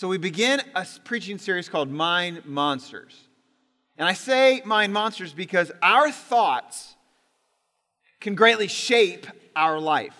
So 0.00 0.08
we 0.08 0.16
begin 0.16 0.62
a 0.74 0.86
preaching 1.04 1.36
series 1.36 1.68
called 1.68 1.90
Mind 1.90 2.46
Monsters. 2.46 3.14
And 3.98 4.08
I 4.08 4.14
say 4.14 4.62
mind 4.64 4.94
monsters 4.94 5.34
because 5.34 5.70
our 5.82 6.10
thoughts 6.10 6.96
can 8.18 8.34
greatly 8.34 8.66
shape 8.66 9.26
our 9.54 9.78
life. 9.78 10.16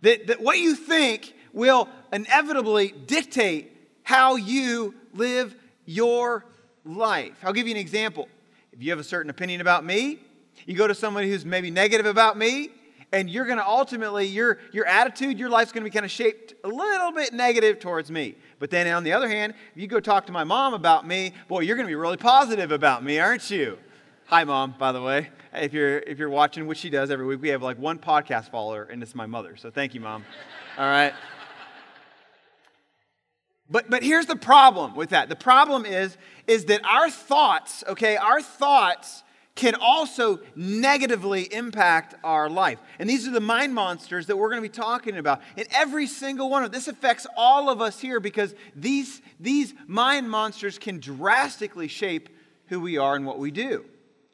That, 0.00 0.26
that 0.26 0.40
what 0.40 0.58
you 0.58 0.74
think 0.74 1.32
will 1.52 1.88
inevitably 2.12 2.88
dictate 2.88 3.70
how 4.02 4.34
you 4.34 4.96
live 5.12 5.54
your 5.84 6.44
life. 6.84 7.36
I'll 7.44 7.52
give 7.52 7.68
you 7.68 7.74
an 7.74 7.80
example. 7.80 8.28
If 8.72 8.82
you 8.82 8.90
have 8.90 8.98
a 8.98 9.04
certain 9.04 9.30
opinion 9.30 9.60
about 9.60 9.84
me, 9.84 10.18
you 10.66 10.74
go 10.74 10.88
to 10.88 10.94
somebody 10.94 11.30
who's 11.30 11.44
maybe 11.44 11.70
negative 11.70 12.06
about 12.06 12.36
me, 12.36 12.70
and 13.12 13.30
you're 13.30 13.46
going 13.46 13.58
to 13.58 13.66
ultimately, 13.66 14.26
your, 14.26 14.58
your 14.72 14.86
attitude, 14.86 15.38
your 15.38 15.48
life's 15.48 15.70
going 15.70 15.84
to 15.84 15.88
be 15.88 15.94
kind 15.94 16.04
of 16.04 16.10
shaped 16.10 16.54
a 16.64 16.68
little 16.68 17.12
bit 17.12 17.32
negative 17.32 17.78
towards 17.78 18.10
me. 18.10 18.34
But 18.64 18.70
then 18.70 18.86
on 18.86 19.04
the 19.04 19.12
other 19.12 19.28
hand, 19.28 19.52
if 19.74 19.82
you 19.82 19.86
go 19.86 20.00
talk 20.00 20.24
to 20.24 20.32
my 20.32 20.44
mom 20.44 20.72
about 20.72 21.06
me, 21.06 21.34
boy, 21.48 21.60
you're 21.60 21.76
going 21.76 21.84
to 21.84 21.90
be 21.90 21.96
really 21.96 22.16
positive 22.16 22.72
about 22.72 23.04
me, 23.04 23.18
aren't 23.18 23.50
you? 23.50 23.76
Hi, 24.28 24.44
mom, 24.44 24.74
by 24.78 24.90
the 24.90 25.02
way. 25.02 25.28
If 25.52 25.74
you're, 25.74 25.98
if 25.98 26.18
you're 26.18 26.30
watching, 26.30 26.66
which 26.66 26.78
she 26.78 26.88
does 26.88 27.10
every 27.10 27.26
week, 27.26 27.42
we 27.42 27.50
have 27.50 27.62
like 27.62 27.78
one 27.78 27.98
podcast 27.98 28.50
follower, 28.50 28.84
and 28.84 29.02
it's 29.02 29.14
my 29.14 29.26
mother. 29.26 29.58
So 29.58 29.70
thank 29.70 29.92
you, 29.92 30.00
mom. 30.00 30.24
All 30.78 30.86
right. 30.86 31.12
But, 33.68 33.90
but 33.90 34.02
here's 34.02 34.24
the 34.24 34.34
problem 34.34 34.96
with 34.96 35.10
that. 35.10 35.28
The 35.28 35.36
problem 35.36 35.84
is, 35.84 36.16
is 36.46 36.64
that 36.64 36.82
our 36.86 37.10
thoughts, 37.10 37.84
okay, 37.86 38.16
our 38.16 38.40
thoughts 38.40 39.23
can 39.54 39.74
also 39.80 40.40
negatively 40.56 41.42
impact 41.54 42.14
our 42.24 42.50
life. 42.50 42.78
And 42.98 43.08
these 43.08 43.28
are 43.28 43.30
the 43.30 43.40
mind 43.40 43.72
monsters 43.74 44.26
that 44.26 44.36
we're 44.36 44.48
going 44.48 44.62
to 44.62 44.68
be 44.68 44.72
talking 44.72 45.16
about. 45.16 45.42
And 45.56 45.68
every 45.70 46.08
single 46.08 46.50
one 46.50 46.64
of 46.64 46.72
this 46.72 46.88
affects 46.88 47.26
all 47.36 47.70
of 47.70 47.80
us 47.80 48.00
here 48.00 48.18
because 48.18 48.54
these, 48.74 49.22
these 49.38 49.72
mind 49.86 50.28
monsters 50.28 50.76
can 50.78 50.98
drastically 50.98 51.86
shape 51.86 52.30
who 52.66 52.80
we 52.80 52.98
are 52.98 53.14
and 53.14 53.24
what 53.24 53.38
we 53.38 53.52
do. 53.52 53.84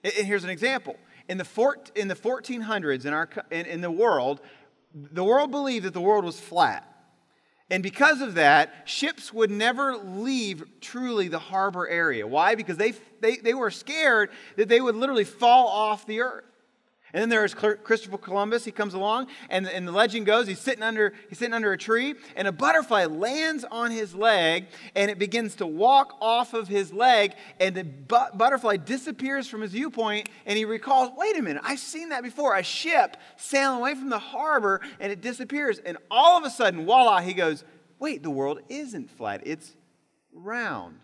And 0.03 0.27
here's 0.27 0.45
an 0.45 0.51
example. 0.51 0.97
In 1.29 1.37
the, 1.37 1.45
four, 1.45 1.77
in 1.95 2.09
the 2.09 2.15
1400s 2.15 3.05
in, 3.05 3.12
our, 3.12 3.29
in, 3.51 3.67
in 3.67 3.81
the 3.83 3.91
world, 3.91 4.41
the 4.95 5.23
world 5.23 5.51
believed 5.51 5.84
that 5.84 5.93
the 5.93 6.01
world 6.01 6.25
was 6.25 6.41
flat. 6.41 6.90
And 7.71 7.85
because 7.85 8.21
of 8.21 8.35
that, 8.35 8.73
ships 8.85 9.33
would 9.33 9.51
never 9.51 9.97
leave 9.97 10.65
truly 10.81 11.29
the 11.29 11.39
harbor 11.39 11.87
area. 11.87 12.27
Why? 12.27 12.57
Because 12.57 12.77
they, 12.77 12.95
they, 13.21 13.37
they 13.37 13.55
were 13.55 13.71
scared 13.71 14.31
that 14.57 14.69
they 14.69 14.81
would 14.81 14.97
literally 14.97 15.25
fall 15.25 15.69
off 15.69 16.05
the 16.05 16.21
earth. 16.21 16.50
And 17.12 17.20
then 17.20 17.28
there's 17.28 17.55
Christopher 17.55 18.19
Columbus. 18.19 18.64
He 18.64 18.70
comes 18.70 18.94
along, 18.94 19.27
and, 19.48 19.69
and 19.69 19.86
the 19.86 19.92
legend 19.92 20.27
goes 20.27 20.47
he's 20.47 20.61
sitting, 20.61 20.83
under, 20.83 21.12
he's 21.28 21.39
sitting 21.39 21.55
under 21.55 21.72
a 21.72 21.78
tree, 21.78 22.14
and 22.36 22.47
a 22.47 22.53
butterfly 22.53 23.06
lands 23.06 23.64
on 23.70 23.91
his 23.91 24.14
leg, 24.14 24.66
and 24.94 25.11
it 25.11 25.19
begins 25.19 25.56
to 25.56 25.66
walk 25.66 26.16
off 26.20 26.55
of 26.55 26.69
his 26.69 26.92
leg, 26.92 27.34
and 27.58 27.75
the 27.75 27.84
bu- 27.84 28.36
butterfly 28.36 28.77
disappears 28.77 29.48
from 29.48 29.62
his 29.62 29.72
viewpoint, 29.72 30.28
and 30.47 30.56
he 30.56 30.64
recalls, 30.64 31.11
wait 31.16 31.36
a 31.36 31.42
minute, 31.42 31.62
I've 31.64 31.81
seen 31.81 32.11
that 32.11 32.22
before. 32.22 32.56
A 32.56 32.62
ship 32.62 33.16
sailing 33.36 33.81
away 33.81 33.94
from 33.94 34.08
the 34.08 34.19
harbor, 34.19 34.81
and 35.00 35.11
it 35.11 35.20
disappears. 35.20 35.78
And 35.78 35.98
all 36.11 36.38
of 36.38 36.44
a 36.44 36.50
sudden, 36.50 36.84
voila, 36.84 37.20
he 37.20 37.34
goes, 37.34 37.64
wait, 37.98 38.22
the 38.22 38.31
world 38.31 38.61
isn't 38.69 39.11
flat, 39.11 39.42
it's 39.44 39.75
round. 40.33 41.00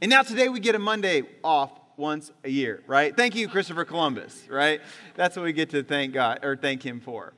And 0.00 0.10
now 0.10 0.22
today 0.22 0.48
we 0.48 0.60
get 0.60 0.74
a 0.74 0.78
Monday 0.78 1.22
off 1.42 1.72
once 1.98 2.30
a 2.44 2.48
year, 2.48 2.82
right? 2.86 3.16
Thank 3.16 3.34
you, 3.34 3.48
Christopher 3.48 3.84
Columbus, 3.84 4.46
right? 4.48 4.80
That's 5.14 5.36
what 5.36 5.44
we 5.44 5.52
get 5.52 5.70
to 5.70 5.82
thank 5.82 6.14
God 6.14 6.44
or 6.44 6.56
thank 6.56 6.82
Him 6.82 7.00
for. 7.00 7.34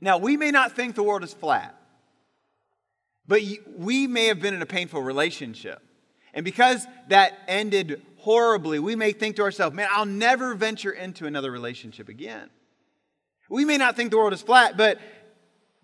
Now, 0.00 0.18
we 0.18 0.36
may 0.36 0.50
not 0.50 0.72
think 0.72 0.94
the 0.94 1.02
world 1.02 1.24
is 1.24 1.32
flat, 1.32 1.74
but 3.26 3.40
we 3.76 4.06
may 4.06 4.26
have 4.26 4.40
been 4.40 4.54
in 4.54 4.62
a 4.62 4.66
painful 4.66 5.02
relationship. 5.02 5.80
And 6.34 6.44
because 6.44 6.86
that 7.08 7.38
ended 7.46 8.02
horribly, 8.18 8.78
we 8.78 8.96
may 8.96 9.12
think 9.12 9.36
to 9.36 9.42
ourselves, 9.42 9.74
man, 9.74 9.88
I'll 9.90 10.06
never 10.06 10.54
venture 10.54 10.90
into 10.90 11.26
another 11.26 11.50
relationship 11.50 12.08
again. 12.08 12.50
We 13.48 13.64
may 13.64 13.76
not 13.76 13.96
think 13.96 14.10
the 14.10 14.16
world 14.16 14.32
is 14.32 14.42
flat, 14.42 14.76
but 14.76 14.98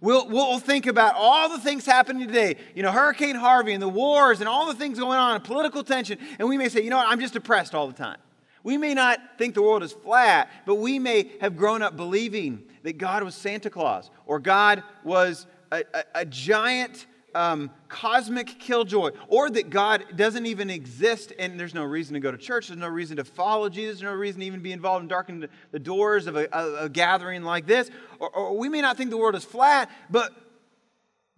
We'll, 0.00 0.28
we'll 0.28 0.60
think 0.60 0.86
about 0.86 1.14
all 1.16 1.48
the 1.48 1.58
things 1.58 1.84
happening 1.84 2.28
today, 2.28 2.56
you 2.76 2.84
know, 2.84 2.92
Hurricane 2.92 3.34
Harvey 3.34 3.72
and 3.72 3.82
the 3.82 3.88
wars 3.88 4.38
and 4.38 4.48
all 4.48 4.66
the 4.66 4.74
things 4.74 4.98
going 4.98 5.18
on, 5.18 5.34
and 5.34 5.42
political 5.42 5.82
tension, 5.82 6.18
and 6.38 6.48
we 6.48 6.56
may 6.56 6.68
say, 6.68 6.82
you 6.82 6.90
know 6.90 6.98
what, 6.98 7.08
I'm 7.08 7.18
just 7.18 7.32
depressed 7.32 7.74
all 7.74 7.88
the 7.88 7.94
time. 7.94 8.18
We 8.62 8.76
may 8.76 8.94
not 8.94 9.18
think 9.38 9.54
the 9.54 9.62
world 9.62 9.82
is 9.82 9.92
flat, 9.92 10.50
but 10.66 10.76
we 10.76 11.00
may 11.00 11.32
have 11.40 11.56
grown 11.56 11.82
up 11.82 11.96
believing 11.96 12.62
that 12.84 12.96
God 12.96 13.24
was 13.24 13.34
Santa 13.34 13.70
Claus 13.70 14.10
or 14.26 14.38
God 14.38 14.84
was 15.02 15.46
a, 15.72 15.82
a, 15.92 16.04
a 16.14 16.24
giant 16.24 17.06
um, 17.34 17.70
cosmic 17.88 18.58
killjoy, 18.58 19.10
or 19.28 19.50
that 19.50 19.70
God 19.70 20.04
doesn't 20.16 20.46
even 20.46 20.70
exist 20.70 21.32
and 21.38 21.58
there's 21.58 21.74
no 21.74 21.84
reason 21.84 22.14
to 22.14 22.20
go 22.20 22.30
to 22.30 22.38
church, 22.38 22.68
there's 22.68 22.80
no 22.80 22.88
reason 22.88 23.16
to 23.18 23.24
follow 23.24 23.68
Jesus, 23.68 24.00
there's 24.00 24.10
no 24.10 24.16
reason 24.16 24.40
to 24.40 24.46
even 24.46 24.60
be 24.60 24.72
involved 24.72 25.02
in 25.02 25.08
darkening 25.08 25.48
the 25.70 25.78
doors 25.78 26.26
of 26.26 26.36
a, 26.36 26.48
a, 26.52 26.84
a 26.84 26.88
gathering 26.88 27.42
like 27.42 27.66
this. 27.66 27.90
Or, 28.18 28.30
or, 28.30 28.56
we 28.56 28.68
may 28.68 28.80
not 28.80 28.96
think 28.96 29.10
the 29.10 29.18
world 29.18 29.34
is 29.34 29.44
flat, 29.44 29.90
but, 30.10 30.32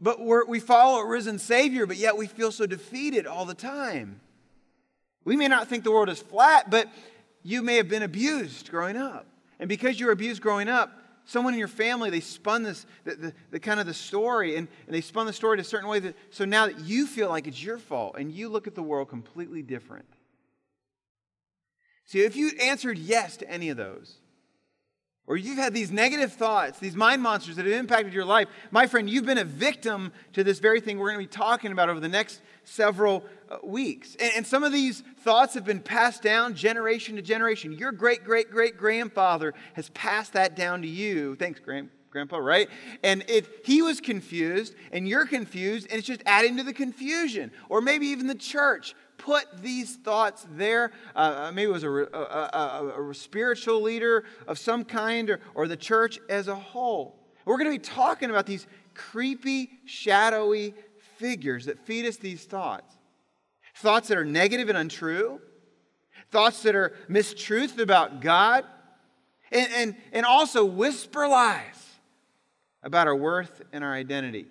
but 0.00 0.20
we 0.48 0.60
follow 0.60 1.00
a 1.00 1.06
risen 1.06 1.38
Savior, 1.38 1.86
but 1.86 1.96
yet 1.96 2.16
we 2.16 2.26
feel 2.26 2.52
so 2.52 2.66
defeated 2.66 3.26
all 3.26 3.44
the 3.44 3.54
time. 3.54 4.20
We 5.24 5.36
may 5.36 5.48
not 5.48 5.68
think 5.68 5.84
the 5.84 5.90
world 5.90 6.08
is 6.08 6.20
flat, 6.20 6.70
but 6.70 6.88
you 7.42 7.62
may 7.62 7.76
have 7.76 7.88
been 7.88 8.02
abused 8.02 8.70
growing 8.70 8.96
up. 8.96 9.26
And 9.58 9.68
because 9.68 10.00
you 10.00 10.06
were 10.06 10.12
abused 10.12 10.40
growing 10.40 10.68
up, 10.68 11.00
someone 11.30 11.52
in 11.52 11.60
your 11.60 11.68
family, 11.68 12.10
they 12.10 12.20
spun 12.20 12.64
this, 12.64 12.86
the, 13.04 13.14
the, 13.14 13.34
the, 13.52 13.60
kind 13.60 13.78
of 13.78 13.86
the 13.86 13.94
story, 13.94 14.56
and, 14.56 14.66
and 14.86 14.94
they 14.94 15.00
spun 15.00 15.26
the 15.26 15.32
story 15.32 15.56
to 15.56 15.60
a 15.60 15.64
certain 15.64 15.88
way 15.88 16.00
that, 16.00 16.16
so 16.30 16.44
now 16.44 16.66
that 16.66 16.80
you 16.80 17.06
feel 17.06 17.28
like 17.28 17.46
it's 17.46 17.62
your 17.62 17.78
fault 17.78 18.16
and 18.18 18.32
you 18.32 18.48
look 18.48 18.66
at 18.66 18.74
the 18.74 18.82
world 18.82 19.08
completely 19.08 19.62
different. 19.62 20.08
See, 22.04 22.22
if 22.22 22.34
you 22.34 22.50
answered 22.60 22.98
yes 22.98 23.36
to 23.36 23.48
any 23.48 23.69
of 23.69 23.76
those, 23.76 24.16
or 25.28 25.36
you've 25.36 25.58
had 25.58 25.72
these 25.72 25.92
negative 25.92 26.32
thoughts, 26.32 26.80
these 26.80 26.96
mind 26.96 27.22
monsters 27.22 27.54
that 27.54 27.64
have 27.64 27.74
impacted 27.74 28.12
your 28.12 28.24
life, 28.24 28.48
my 28.72 28.88
friend, 28.88 29.08
you've 29.08 29.26
been 29.26 29.38
a 29.38 29.44
victim 29.44 30.12
to 30.32 30.42
this 30.42 30.58
very 30.58 30.80
thing 30.80 30.98
we're 30.98 31.12
going 31.12 31.24
to 31.24 31.28
be 31.30 31.38
talking 31.38 31.70
about 31.70 31.88
over 31.88 32.00
the 32.00 32.08
next 32.08 32.40
several 32.70 33.25
uh, 33.50 33.58
weeks. 33.62 34.16
And, 34.20 34.47
some 34.47 34.64
of 34.64 34.72
these 34.72 35.03
thoughts 35.22 35.54
have 35.54 35.64
been 35.64 35.81
passed 35.81 36.22
down 36.22 36.54
generation 36.54 37.16
to 37.16 37.22
generation. 37.22 37.72
Your 37.72 37.92
great, 37.92 38.25
great, 38.25 38.50
great 38.50 38.76
grandfather 38.76 39.54
has 39.75 39.91
passed 39.91 40.32
that 40.32 40.56
down 40.56 40.82
to 40.82 40.88
you. 40.88 41.36
Thanks, 41.36 41.60
Grandpa 41.60 41.94
grandpa, 42.10 42.38
right? 42.38 42.69
And 43.04 43.25
if 43.28 43.48
he 43.64 43.82
was 43.82 44.00
confused, 44.00 44.75
and 44.91 45.06
you're 45.06 45.26
confused, 45.26 45.86
and 45.91 45.98
it's 45.98 46.08
just 46.08 46.22
adding 46.26 46.56
to 46.56 46.64
the 46.64 46.72
confusion. 46.72 47.53
Or 47.69 47.81
maybe 47.81 48.08
even 48.08 48.26
the 48.26 48.34
church 48.34 48.97
put 49.16 49.62
these 49.62 49.97
thoughts 49.97 50.44
there. 50.50 50.91
Uh, 51.14 51.19
uh 51.48 51.52
maybe 51.52 51.70
it 51.70 51.72
was 51.72 51.84
a, 51.84 51.91
a, 51.91 52.50
a, 52.52 53.10
a, 53.10 53.14
spiritual 53.14 53.81
leader 53.81 54.25
of 54.48 54.58
some 54.58 54.84
kind, 54.84 55.31
or, 55.31 55.41
or 55.54 55.69
the 55.69 55.76
church 55.76 56.19
as 56.28 56.48
a 56.48 56.54
whole. 56.54 57.16
We're 57.44 57.58
going 57.58 57.70
to 57.70 57.78
be 57.78 57.94
talking 57.94 58.31
about 58.31 58.47
these 58.47 58.66
creepy, 58.94 59.70
shadowy 59.84 60.75
figures 61.20 61.66
that 61.66 61.78
feed 61.78 62.06
us 62.06 62.16
these 62.16 62.44
thoughts. 62.44 62.97
Thoughts 63.76 64.08
that 64.08 64.19
are 64.19 64.25
negative 64.25 64.69
and 64.69 64.76
untrue, 64.76 65.41
thoughts 66.31 66.62
that 66.62 66.75
are 66.75 66.97
mistruth 67.08 67.78
about 67.78 68.20
God, 68.20 68.64
and, 69.53 69.72
and, 69.72 69.97
and 70.12 70.26
also 70.26 70.64
whisper 70.64 71.28
lies 71.28 71.86
about 72.82 73.06
our 73.06 73.14
worth 73.14 73.62
and 73.72 73.84
our 73.84 73.92
identity. 73.92 74.47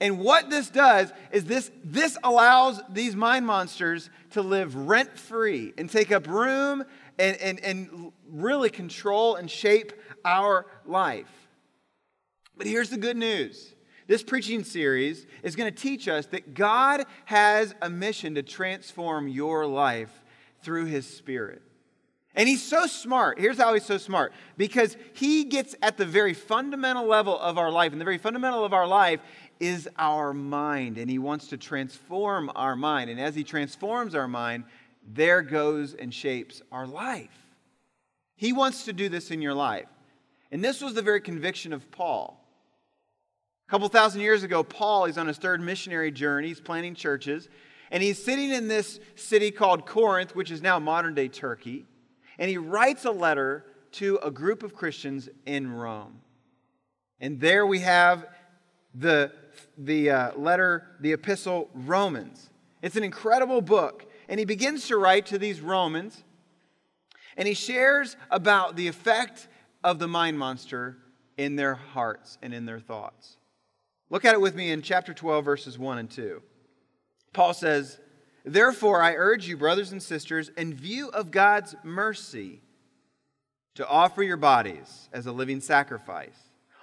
And 0.00 0.18
what 0.18 0.50
this 0.50 0.70
does 0.70 1.12
is 1.30 1.44
this, 1.44 1.70
this 1.84 2.16
allows 2.22 2.80
these 2.88 3.16
mind 3.16 3.46
monsters 3.46 4.10
to 4.30 4.42
live 4.42 4.74
rent 4.74 5.18
free 5.18 5.72
and 5.76 5.90
take 5.90 6.10
up 6.12 6.26
room 6.26 6.84
and, 7.18 7.36
and, 7.36 7.60
and 7.60 8.12
really 8.28 8.70
control 8.70 9.36
and 9.36 9.50
shape 9.50 9.92
our 10.24 10.66
life. 10.86 11.48
But 12.56 12.66
here's 12.66 12.90
the 12.90 12.96
good 12.96 13.16
news 13.16 13.74
this 14.06 14.22
preaching 14.22 14.64
series 14.64 15.26
is 15.42 15.56
going 15.56 15.72
to 15.72 15.78
teach 15.78 16.08
us 16.08 16.26
that 16.26 16.54
God 16.54 17.04
has 17.24 17.74
a 17.80 17.88
mission 17.88 18.34
to 18.34 18.42
transform 18.42 19.28
your 19.28 19.66
life 19.66 20.10
through 20.62 20.86
His 20.86 21.06
Spirit. 21.06 21.62
And 22.36 22.48
he's 22.48 22.62
so 22.62 22.86
smart. 22.86 23.38
Here's 23.38 23.58
how 23.58 23.74
he's 23.74 23.84
so 23.84 23.96
smart 23.96 24.32
because 24.56 24.96
he 25.12 25.44
gets 25.44 25.76
at 25.82 25.96
the 25.96 26.04
very 26.04 26.34
fundamental 26.34 27.06
level 27.06 27.38
of 27.38 27.58
our 27.58 27.70
life. 27.70 27.92
And 27.92 28.00
the 28.00 28.04
very 28.04 28.18
fundamental 28.18 28.64
of 28.64 28.72
our 28.72 28.88
life 28.88 29.20
is 29.60 29.88
our 29.96 30.34
mind. 30.34 30.98
And 30.98 31.08
he 31.08 31.18
wants 31.18 31.48
to 31.48 31.56
transform 31.56 32.50
our 32.56 32.74
mind. 32.74 33.08
And 33.08 33.20
as 33.20 33.36
he 33.36 33.44
transforms 33.44 34.16
our 34.16 34.26
mind, 34.26 34.64
there 35.06 35.42
goes 35.42 35.94
and 35.94 36.12
shapes 36.12 36.60
our 36.72 36.88
life. 36.88 37.30
He 38.36 38.52
wants 38.52 38.84
to 38.86 38.92
do 38.92 39.08
this 39.08 39.30
in 39.30 39.40
your 39.40 39.54
life. 39.54 39.86
And 40.50 40.64
this 40.64 40.80
was 40.80 40.94
the 40.94 41.02
very 41.02 41.20
conviction 41.20 41.72
of 41.72 41.88
Paul. 41.92 42.43
A 43.66 43.70
couple 43.70 43.88
thousand 43.88 44.20
years 44.20 44.42
ago, 44.42 44.62
Paul, 44.62 45.06
is 45.06 45.16
on 45.16 45.26
his 45.26 45.38
third 45.38 45.60
missionary 45.60 46.10
journey. 46.10 46.48
He's 46.48 46.60
planting 46.60 46.94
churches. 46.94 47.48
And 47.90 48.02
he's 48.02 48.22
sitting 48.22 48.50
in 48.50 48.68
this 48.68 49.00
city 49.14 49.50
called 49.50 49.86
Corinth, 49.86 50.34
which 50.34 50.50
is 50.50 50.60
now 50.62 50.78
modern 50.78 51.14
day 51.14 51.28
Turkey. 51.28 51.86
And 52.38 52.50
he 52.50 52.58
writes 52.58 53.04
a 53.04 53.10
letter 53.10 53.64
to 53.92 54.18
a 54.22 54.30
group 54.30 54.62
of 54.62 54.74
Christians 54.74 55.28
in 55.46 55.70
Rome. 55.72 56.20
And 57.20 57.40
there 57.40 57.66
we 57.66 57.80
have 57.80 58.26
the 58.94 59.32
the 59.78 60.10
uh, 60.10 60.36
letter, 60.36 60.86
the 61.00 61.12
epistle 61.12 61.70
Romans. 61.74 62.50
It's 62.82 62.96
an 62.96 63.04
incredible 63.04 63.60
book. 63.60 64.06
And 64.28 64.38
he 64.38 64.46
begins 64.46 64.88
to 64.88 64.96
write 64.96 65.26
to 65.26 65.38
these 65.38 65.60
Romans, 65.60 66.24
and 67.36 67.46
he 67.46 67.54
shares 67.54 68.16
about 68.30 68.74
the 68.74 68.88
effect 68.88 69.48
of 69.82 69.98
the 69.98 70.08
mind 70.08 70.38
monster 70.38 70.96
in 71.36 71.56
their 71.56 71.74
hearts 71.74 72.38
and 72.40 72.54
in 72.54 72.64
their 72.64 72.80
thoughts. 72.80 73.36
Look 74.14 74.24
at 74.24 74.34
it 74.34 74.40
with 74.40 74.54
me 74.54 74.70
in 74.70 74.80
chapter 74.80 75.12
12, 75.12 75.44
verses 75.44 75.76
1 75.76 75.98
and 75.98 76.08
2. 76.08 76.40
Paul 77.32 77.52
says, 77.52 77.98
Therefore, 78.44 79.02
I 79.02 79.14
urge 79.14 79.48
you, 79.48 79.56
brothers 79.56 79.90
and 79.90 80.00
sisters, 80.00 80.50
in 80.56 80.72
view 80.72 81.08
of 81.08 81.32
God's 81.32 81.74
mercy, 81.82 82.60
to 83.74 83.84
offer 83.88 84.22
your 84.22 84.36
bodies 84.36 85.08
as 85.12 85.26
a 85.26 85.32
living 85.32 85.60
sacrifice, 85.60 86.38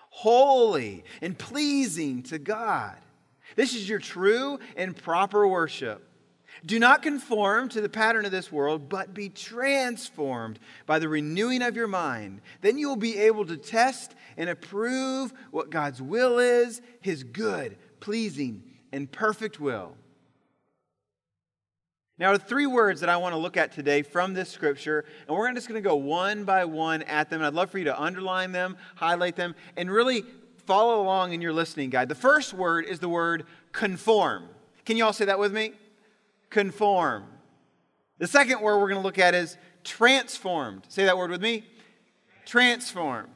holy 0.10 1.06
and 1.22 1.38
pleasing 1.38 2.22
to 2.24 2.38
God. 2.38 2.98
This 3.56 3.76
is 3.76 3.88
your 3.88 4.00
true 4.00 4.60
and 4.76 4.94
proper 4.94 5.48
worship. 5.48 6.06
Do 6.66 6.78
not 6.80 7.02
conform 7.02 7.70
to 7.70 7.82
the 7.82 7.90
pattern 7.90 8.26
of 8.26 8.32
this 8.32 8.52
world, 8.52 8.90
but 8.90 9.14
be 9.14 9.30
transformed 9.30 10.60
by 10.86 11.00
the 11.00 11.10
renewing 11.10 11.62
of 11.62 11.76
your 11.76 11.88
mind. 11.88 12.42
Then 12.62 12.78
you 12.78 12.88
will 12.88 12.96
be 12.96 13.18
able 13.18 13.46
to 13.46 13.58
test 13.58 14.14
and 14.38 14.50
approve 14.50 15.34
what 15.52 15.70
God's 15.70 16.02
will 16.02 16.40
is, 16.40 16.82
his 17.02 17.24
good, 17.24 17.78
pleasing, 18.00 18.64
and 18.92 19.12
perfect 19.12 19.60
will. 19.60 19.96
Now, 22.20 22.38
three 22.38 22.68
words 22.68 23.02
that 23.02 23.10
I 23.10 23.18
want 23.18 23.34
to 23.34 23.40
look 23.40 23.58
at 23.58 23.72
today 23.72 24.04
from 24.04 24.36
this 24.36 24.50
scripture, 24.50 25.06
and 25.28 25.36
we're 25.36 25.52
just 25.54 25.68
going 25.68 25.82
to 25.82 25.90
go 25.90 25.96
one 25.96 26.44
by 26.44 26.66
one 26.66 27.02
at 27.04 27.32
them. 27.32 27.42
I'd 27.42 27.56
love 27.56 27.72
for 27.72 27.80
you 27.80 27.86
to 27.86 28.00
underline 28.00 28.52
them, 28.52 28.78
highlight 28.96 29.36
them, 29.36 29.56
and 29.76 29.90
really 29.90 30.24
follow 30.68 31.02
along 31.02 31.34
in 31.34 31.42
your 31.42 31.52
listening 31.52 31.90
guide. 31.90 32.10
The 32.10 32.16
first 32.16 32.54
word 32.54 32.86
is 32.86 33.00
the 33.00 33.10
word 33.10 33.46
conform. 33.72 34.50
Can 34.86 34.98
you 34.98 35.06
all 35.06 35.14
say 35.14 35.26
that 35.26 35.40
with 35.40 35.52
me? 35.52 35.74
Conform. 36.52 37.24
The 38.20 38.28
second 38.28 38.62
word 38.62 38.78
we're 38.78 38.90
going 38.90 39.02
to 39.02 39.06
look 39.06 39.18
at 39.18 39.34
is 39.34 39.58
transformed. 39.84 40.84
Say 40.90 41.06
that 41.06 41.18
word 41.18 41.32
with 41.32 41.42
me. 41.42 41.64
Transformed. 42.46 43.30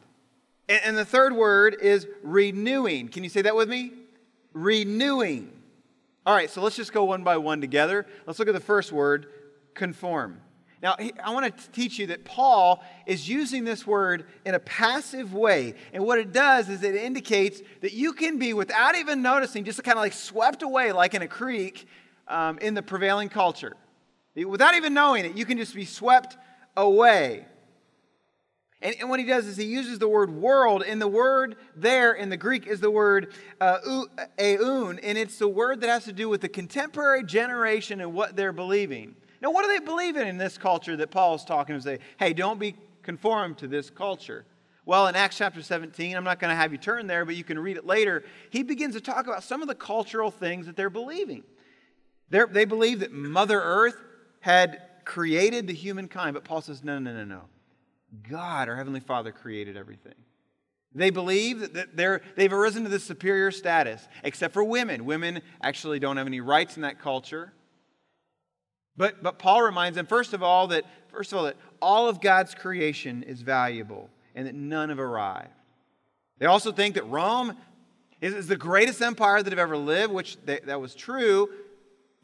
And, 0.70 0.98
the 0.98 1.06
third 1.06 1.34
word 1.34 1.78
is 1.82 2.08
renewing. 2.24 3.08
Can 3.08 3.24
you 3.24 3.30
say 3.30 3.42
that 3.44 3.56
with 3.56 3.70
me? 3.70 3.94
Renewing. 4.54 5.52
All 6.26 6.36
right, 6.36 6.50
so 6.50 6.62
let's 6.62 6.76
just 6.76 6.92
go 6.92 7.04
one 7.04 7.24
by 7.24 7.38
one 7.38 7.62
together. 7.62 8.06
Let's 8.26 8.40
look 8.40 8.48
at 8.48 8.54
the 8.54 8.60
first 8.60 8.92
word 8.92 9.28
conform. 9.76 10.42
Now, 10.82 10.96
I 11.24 11.34
want 11.34 11.58
to 11.58 11.72
teach 11.72 11.98
you 11.98 12.08
that 12.08 12.26
Paul 12.26 12.84
is 13.06 13.30
using 13.30 13.64
this 13.64 13.88
word 13.88 14.26
in 14.44 14.56
a 14.56 14.60
passive 14.60 15.34
way. 15.34 15.76
And 15.94 16.04
what 16.04 16.20
it 16.20 16.32
does 16.32 16.70
is 16.70 16.84
it 16.84 16.96
indicates 16.96 17.62
that 17.82 17.94
you 17.94 18.14
can 18.14 18.40
be, 18.40 18.54
without 18.54 18.96
even 18.96 19.22
noticing, 19.22 19.64
just 19.64 19.84
kind 19.84 19.98
of 19.98 20.02
like 20.02 20.14
swept 20.14 20.64
away, 20.64 20.92
like 20.92 21.14
in 21.14 21.22
a 21.22 21.28
creek, 21.28 21.88
um, 22.28 22.58
in 22.60 22.74
the 22.74 22.82
prevailing 22.82 23.30
culture. 23.30 23.76
Without 24.36 24.76
even 24.76 24.94
knowing 24.94 25.26
it, 25.26 25.38
you 25.38 25.46
can 25.46 25.58
just 25.58 25.74
be 25.74 25.86
swept 25.86 26.38
away. 26.76 27.46
And, 28.82 28.96
and, 29.00 29.10
what 29.10 29.20
he 29.20 29.26
does 29.26 29.48
is 29.48 29.56
he 29.56 29.66
uses 29.66 30.00
the 30.00 30.08
word 30.08 30.30
world, 30.30 30.84
and 30.84 31.02
the 31.02 31.08
word 31.08 31.56
there 31.76 32.14
in 32.14 32.30
the 32.30 32.38
Greek 32.38 32.68
is 32.68 32.82
the 32.82 32.92
word 32.92 33.34
uh, 33.62 33.80
and 34.38 35.00
it's 35.18 35.40
the 35.40 35.48
word 35.48 35.82
that 35.82 35.90
has 35.90 36.04
to 36.06 36.14
do 36.14 36.28
with 36.28 36.42
the 36.42 36.50
contemporary 36.50 37.24
generation 37.24 38.02
and 38.02 38.14
what 38.14 38.36
they're 38.36 38.54
believing. 38.54 39.16
Now, 39.42 39.52
what 39.52 39.64
do 39.64 39.70
they 39.70 39.84
believe 39.84 40.18
in 40.18 40.28
in 40.28 40.38
this 40.38 40.58
culture 40.58 40.98
that 40.98 41.10
Paul 41.10 41.36
is 41.36 41.46
talking 41.46 41.76
to 41.76 41.82
say, 41.82 42.00
hey, 42.18 42.34
don't 42.34 42.60
be 42.60 42.76
conformed 43.02 43.58
to 43.60 43.68
this 43.68 43.90
culture? 43.90 44.46
Well, 44.86 45.08
in 45.08 45.16
Acts 45.16 45.38
chapter 45.38 45.64
17, 45.64 46.16
I'm 46.16 46.24
not 46.24 46.40
going 46.40 46.52
to 46.52 46.56
have 46.56 46.72
you 46.72 46.78
turn 46.78 47.08
there, 47.08 47.26
but 47.26 47.36
you 47.36 47.44
can 47.44 47.58
read 47.58 47.78
it 47.78 47.86
later. 47.86 48.24
He 48.52 48.62
begins 48.62 48.94
to 48.94 49.02
talk 49.02 49.26
about 49.26 49.44
some 49.44 49.62
of 49.62 49.68
the 49.68 49.76
cultural 49.76 50.30
things 50.30 50.68
that 50.68 50.76
they're 50.76 50.92
believing. 50.92 51.44
They're, 52.30 52.48
they 52.48 52.66
believe 52.66 53.00
that 53.00 53.12
Mother 53.12 53.62
Earth 53.62 53.96
had 54.40 54.82
created 55.06 55.68
the 55.68 55.74
humankind, 55.74 56.34
but 56.34 56.44
Paul 56.44 56.62
says, 56.62 56.84
no, 56.84 57.00
no, 57.00 57.14
no, 57.14 57.26
no. 57.26 57.42
God, 58.30 58.70
our 58.70 58.76
Heavenly 58.76 59.00
Father, 59.00 59.32
created 59.32 59.78
everything. 59.78 60.16
They 60.94 61.10
believe 61.10 61.74
that 61.74 61.98
they're, 61.98 62.22
they've 62.36 62.54
arisen 62.54 62.84
to 62.84 62.90
this 62.90 63.04
superior 63.04 63.52
status, 63.52 64.08
except 64.24 64.54
for 64.54 64.64
women. 64.64 65.06
Women 65.06 65.42
actually 65.62 66.00
don't 66.00 66.18
have 66.18 66.28
any 66.28 66.40
rights 66.40 66.78
in 66.78 66.84
that 66.84 67.02
culture. 67.02 67.52
But, 68.96 69.22
but 69.22 69.38
Paul 69.38 69.62
reminds 69.62 69.98
them, 69.98 70.06
first 70.06 70.34
of 70.34 70.42
all, 70.42 70.68
that 70.68 70.86
first 71.16 71.32
of 71.32 71.40
all, 71.40 71.46
that 71.46 71.58
all 71.82 72.08
of 72.08 72.22
God's 72.22 72.54
creation 72.54 73.24
is 73.24 73.42
valuable 73.42 74.10
and 74.36 74.48
that 74.48 74.56
none 74.56 74.90
have 74.90 75.00
arrived. 75.00 75.50
They 76.40 76.46
also 76.46 76.72
think 76.72 76.96
that 76.96 77.08
Rome 77.08 77.58
is, 78.22 78.34
is 78.34 78.48
the 78.48 78.58
greatest 78.58 79.02
empire 79.02 79.42
that 79.42 79.52
have 79.52 79.60
ever 79.60 79.78
lived, 79.78 80.14
which 80.14 80.38
they, 80.46 80.60
that 80.66 80.80
was 80.82 80.94
true, 80.94 81.50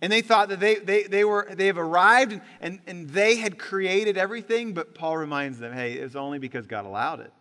and 0.01 0.11
they 0.11 0.21
thought 0.21 0.49
that 0.49 0.59
they, 0.59 0.75
they, 0.75 1.03
they, 1.03 1.23
were, 1.23 1.47
they 1.51 1.67
have 1.67 1.77
arrived 1.77 2.31
and, 2.33 2.41
and, 2.59 2.79
and 2.87 3.09
they 3.09 3.35
had 3.35 3.59
created 3.59 4.17
everything, 4.17 4.73
but 4.73 4.95
Paul 4.95 5.17
reminds 5.17 5.59
them 5.59 5.73
hey, 5.73 5.93
it 5.93 6.03
was 6.03 6.15
only 6.15 6.39
because 6.39 6.65
God 6.65 6.85
allowed 6.85 7.19
it 7.19 7.31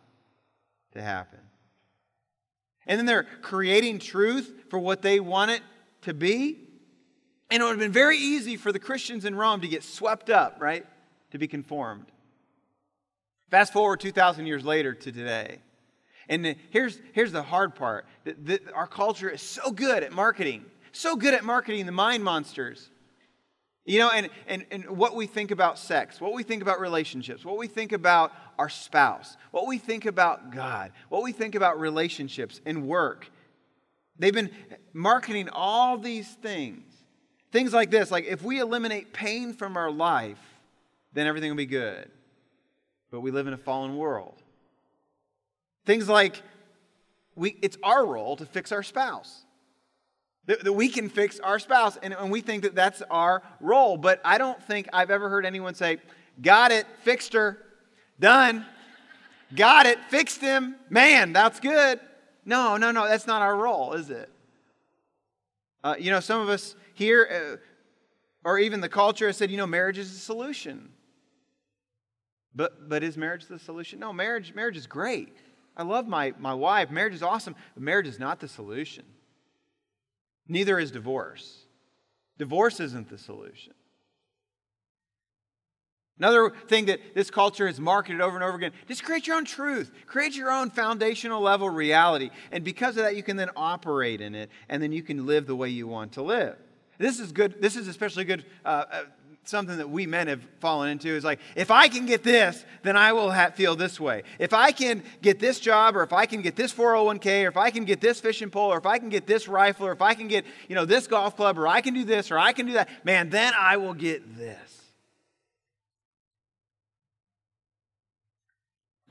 to 0.93 1.01
happen. 1.01 1.39
And 2.87 2.99
then 2.99 3.07
they're 3.07 3.27
creating 3.41 3.99
truth 3.99 4.53
for 4.69 4.79
what 4.79 5.01
they 5.01 5.21
want 5.21 5.53
it 5.53 5.63
to 6.03 6.13
be. 6.13 6.59
And 7.51 7.63
it 7.63 7.65
would 7.65 7.73
have 7.73 7.79
been 7.79 7.93
very 7.93 8.19
easy 8.19 8.57
for 8.57 8.73
the 8.73 8.79
Christians 8.79 9.25
in 9.25 9.35
Rome 9.35 9.61
to 9.63 9.69
get 9.69 9.83
swept 9.83 10.31
up, 10.31 10.59
right? 10.61 10.87
To 11.33 11.39
be 11.39 11.49
conformed. 11.49 12.07
Fast 13.51 13.73
forward 13.73 14.01
2,000 14.01 14.47
years 14.47 14.65
later 14.65 14.93
to 14.93 15.13
today. 15.13 15.61
And 16.29 16.57
here's, 16.71 17.01
here's 17.13 17.33
the 17.33 17.43
hard 17.43 17.75
part 17.75 18.07
our 18.75 18.87
culture 18.87 19.29
is 19.29 19.43
so 19.43 19.73
good 19.73 20.05
at 20.05 20.13
marketing 20.13 20.65
so 20.93 21.17
good 21.17 21.35
at 21.35 21.45
marketing 21.45 21.87
the 21.87 21.93
mind 21.93 22.25
monsters. 22.25 22.91
You 23.87 23.99
know, 23.99 24.11
and, 24.11 24.29
and, 24.47 24.67
and 24.71 24.91
what 24.91 25.17
we 25.17 25.27
think 25.27 25.51
about 25.51 25.79
sex, 25.79 26.21
what 26.21 26.33
we 26.33 26.43
think 26.43 26.63
about 26.63 26.81
relationships, 26.81 27.45
what 27.45 27.57
we 27.57 27.67
think 27.67 27.93
about 27.93 28.33
our 28.59 28.69
spouse, 28.69 29.37
what 29.51 29.67
we 29.67 29.79
think 29.79 30.07
about 30.07 30.53
God, 30.53 30.93
what 31.09 31.23
we 31.23 31.33
think 31.33 31.55
about 31.55 31.81
relationships 31.81 32.61
and 32.67 32.87
work. 32.87 33.31
They've 34.19 34.35
been 34.35 34.51
marketing 34.93 35.49
all 35.51 35.97
these 35.97 36.29
things. 36.29 36.85
Things 37.53 37.73
like 37.73 37.91
this, 37.91 38.11
like 38.11 38.27
if 38.27 38.43
we 38.43 38.61
eliminate 38.61 39.13
pain 39.13 39.55
from 39.55 39.77
our 39.77 39.91
life, 39.91 40.39
then 41.13 41.27
everything 41.27 41.51
will 41.51 41.57
be 41.57 41.67
good. 41.67 42.09
But 43.11 43.21
we 43.21 43.31
live 43.31 43.47
in 43.47 43.55
a 43.55 43.59
fallen 43.59 43.97
world. 43.97 44.41
Things 45.85 46.09
like 46.09 46.43
we, 47.35 47.57
it's 47.63 47.79
our 47.83 48.07
role 48.07 48.37
to 48.37 48.47
fix 48.47 48.71
our 48.71 48.83
spouse. 48.83 49.45
That, 50.51 50.65
that 50.65 50.73
we 50.73 50.89
can 50.89 51.09
fix 51.09 51.39
our 51.39 51.61
spouse, 51.61 51.97
and, 52.03 52.13
and 52.13 52.29
we 52.29 52.41
think 52.41 52.65
that 52.65 52.75
that's 52.75 53.03
our 53.09 53.41
role. 53.61 53.97
But 53.97 54.21
I 54.25 54.37
don't 54.37 54.61
think 54.61 54.89
I've 54.93 55.13
ever 55.13 55.29
heard 55.29 55.47
anyone 55.47 55.77
say, 55.77 55.99
Got 56.43 56.73
it, 56.73 56.89
fixed 57.05 57.35
her, 57.35 57.57
done. 58.19 58.67
Got 59.55 59.87
it, 59.87 60.01
fixed 60.09 60.41
him. 60.41 60.75
Man, 60.89 61.33
that's 61.33 61.61
good. 61.61 62.01
No, 62.45 62.77
no, 62.77 62.91
no, 62.91 63.07
that's 63.07 63.29
not 63.29 63.43
our 63.43 63.55
role, 63.55 63.93
is 63.93 64.11
it? 64.11 64.29
Uh, 65.85 65.95
you 65.97 66.11
know, 66.11 66.19
some 66.19 66.41
of 66.41 66.49
us 66.49 66.75
here, 66.95 67.61
uh, 67.63 68.49
or 68.49 68.59
even 68.59 68.81
the 68.81 68.89
culture, 68.89 69.29
has 69.29 69.37
said, 69.37 69.53
you 69.53 69.57
know, 69.57 69.69
marriage 69.69 69.99
is 69.99 70.13
the 70.13 70.19
solution. 70.19 70.89
But, 72.57 72.89
but 72.89 73.05
is 73.05 73.17
marriage 73.17 73.47
the 73.47 73.61
solution? 73.61 74.01
No, 74.01 74.13
marriage, 74.13 74.53
marriage 74.57 74.77
is 74.77 74.89
great. 74.89 75.29
I 75.77 75.85
love 75.85 76.09
my, 76.09 76.35
my 76.41 76.55
wife. 76.55 76.91
Marriage 76.91 77.15
is 77.15 77.23
awesome, 77.23 77.55
but 77.75 77.85
marriage 77.85 78.09
is 78.09 78.19
not 78.19 78.41
the 78.41 78.49
solution. 78.49 79.05
Neither 80.51 80.81
is 80.81 80.91
divorce. 80.91 81.65
Divorce 82.37 82.81
isn't 82.81 83.09
the 83.09 83.19
solution. 83.19 83.73
Another 86.19 86.51
thing 86.67 86.87
that 86.87 87.15
this 87.15 87.31
culture 87.31 87.67
has 87.69 87.81
marketed 87.81 88.21
over 88.21 88.35
and 88.35 88.45
over 88.45 88.57
again 88.57 88.73
just 88.89 89.05
create 89.05 89.27
your 89.27 89.37
own 89.37 89.45
truth, 89.47 89.91
create 90.07 90.37
your 90.37 90.51
own 90.51 90.69
foundational 90.69 91.41
level 91.41 91.71
reality. 91.71 92.31
And 92.51 92.65
because 92.65 92.97
of 92.99 93.05
that, 93.05 93.17
you 93.17 93.23
can 93.23 93.37
then 93.37 93.51
operate 93.57 94.21
in 94.21 94.35
it, 94.35 94.51
and 94.69 94.83
then 94.83 94.93
you 94.93 95.03
can 95.03 95.25
live 95.25 95.47
the 95.47 95.57
way 95.57 95.71
you 95.71 95.87
want 95.87 96.13
to 96.13 96.23
live. 96.23 96.57
This 96.99 97.21
is 97.21 97.33
good. 97.33 97.63
This 97.63 97.77
is 97.77 97.87
especially 97.89 98.25
good 98.25 98.45
uh, 98.65 98.85
uh 98.91 99.05
something 99.45 99.79
that 99.79 99.91
we 99.91 100.07
men 100.07 100.29
have 100.29 100.43
fallen 100.61 100.91
into 100.91 101.09
is 101.09 101.25
like, 101.25 101.41
if 101.57 101.71
I 101.71 101.89
can 101.89 102.07
get 102.07 102.23
this, 102.23 102.65
then 102.83 102.97
I 102.97 103.13
will 103.13 103.31
have, 103.31 103.55
feel 103.55 103.75
this 103.75 103.99
way. 103.99 104.23
If 104.39 104.53
I 104.53 104.71
can 104.71 105.03
get 105.23 105.41
this 105.41 105.59
job, 105.61 105.97
or 105.97 106.03
if 106.03 106.13
I 106.13 106.27
can 106.27 106.43
get 106.43 106.57
this 106.57 106.73
401k, 106.73 107.45
or 107.45 107.49
if 107.49 107.57
I 107.57 107.71
can 107.71 107.85
get 107.85 108.01
this 108.01 108.21
fishing 108.21 108.51
pole, 108.51 108.73
or 108.73 108.79
if 108.79 108.87
I 108.87 108.99
can 108.99 109.09
get 109.09 109.27
this 109.27 109.49
rifle, 109.49 109.87
or 109.87 109.93
if 109.93 110.03
I 110.03 110.15
can 110.15 110.29
get, 110.29 110.45
you 110.69 110.75
know, 110.75 110.85
this 110.85 111.07
golf 111.07 111.37
club, 111.37 111.59
or 111.59 111.67
I 111.67 111.81
can 111.81 111.95
do 111.95 112.05
this, 112.05 112.31
or 112.31 112.39
I 112.39 112.53
can 112.53 112.67
do 112.67 112.75
that, 112.75 112.89
man, 113.05 113.31
then 113.31 113.53
I 113.59 113.77
will 113.77 113.95
get 113.95 114.37
this. 114.37 114.77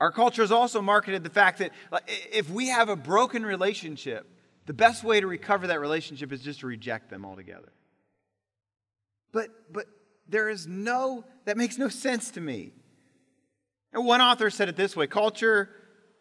Our 0.00 0.10
culture 0.10 0.42
has 0.42 0.50
also 0.50 0.80
marketed 0.80 1.24
the 1.24 1.30
fact 1.30 1.58
that 1.58 1.72
if 2.32 2.48
we 2.48 2.68
have 2.68 2.88
a 2.88 2.96
broken 2.96 3.44
relationship, 3.44 4.26
the 4.64 4.72
best 4.72 5.04
way 5.04 5.20
to 5.20 5.26
recover 5.26 5.66
that 5.66 5.80
relationship 5.80 6.32
is 6.32 6.40
just 6.40 6.60
to 6.60 6.66
reject 6.66 7.10
them 7.10 7.26
altogether. 7.26 7.72
But, 9.32 9.48
but 9.70 9.86
there 10.30 10.48
is 10.48 10.66
no, 10.66 11.24
that 11.44 11.56
makes 11.56 11.78
no 11.78 11.88
sense 11.88 12.30
to 12.32 12.40
me. 12.40 12.72
And 13.92 14.06
one 14.06 14.20
author 14.20 14.50
said 14.50 14.68
it 14.68 14.76
this 14.76 14.96
way 14.96 15.06
culture 15.06 15.68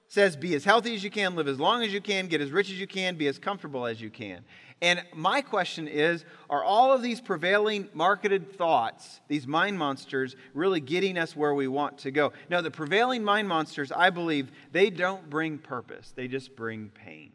says 0.08 0.36
be 0.36 0.56
as 0.56 0.64
healthy 0.64 0.96
as 0.96 1.04
you 1.04 1.12
can, 1.12 1.36
live 1.36 1.48
as 1.48 1.60
long 1.60 1.84
as 1.84 1.94
you 1.94 2.02
can, 2.02 2.28
get 2.28 2.42
as 2.42 2.52
rich 2.52 2.72
as 2.72 2.80
you 2.80 2.88
can, 2.88 3.16
be 3.16 3.28
as 3.28 3.38
comfortable 3.38 3.86
as 3.86 4.02
you 4.02 4.10
can. 4.10 4.44
And 4.82 5.04
my 5.14 5.42
question 5.42 5.88
is 5.88 6.26
are 6.50 6.64
all 6.64 6.92
of 6.92 7.04
these 7.04 7.22
prevailing 7.22 7.88
marketed 7.94 8.58
thoughts, 8.58 9.22
these 9.28 9.46
mind 9.46 9.78
monsters, 9.78 10.36
really 10.54 10.80
getting 10.80 11.18
us 11.18 11.36
where 11.36 11.54
we 11.54 11.68
want 11.68 12.00
to 12.00 12.12
go? 12.12 12.34
No, 12.50 12.62
the 12.62 12.72
prevailing 12.72 13.24
mind 13.24 13.48
monsters, 13.48 13.92
I 13.92 14.10
believe, 14.10 14.52
they 14.72 14.90
don't 14.90 15.30
bring 15.30 15.60
purpose, 15.60 16.12
they 16.16 16.28
just 16.28 16.56
bring 16.56 16.90
pain. 16.90 17.34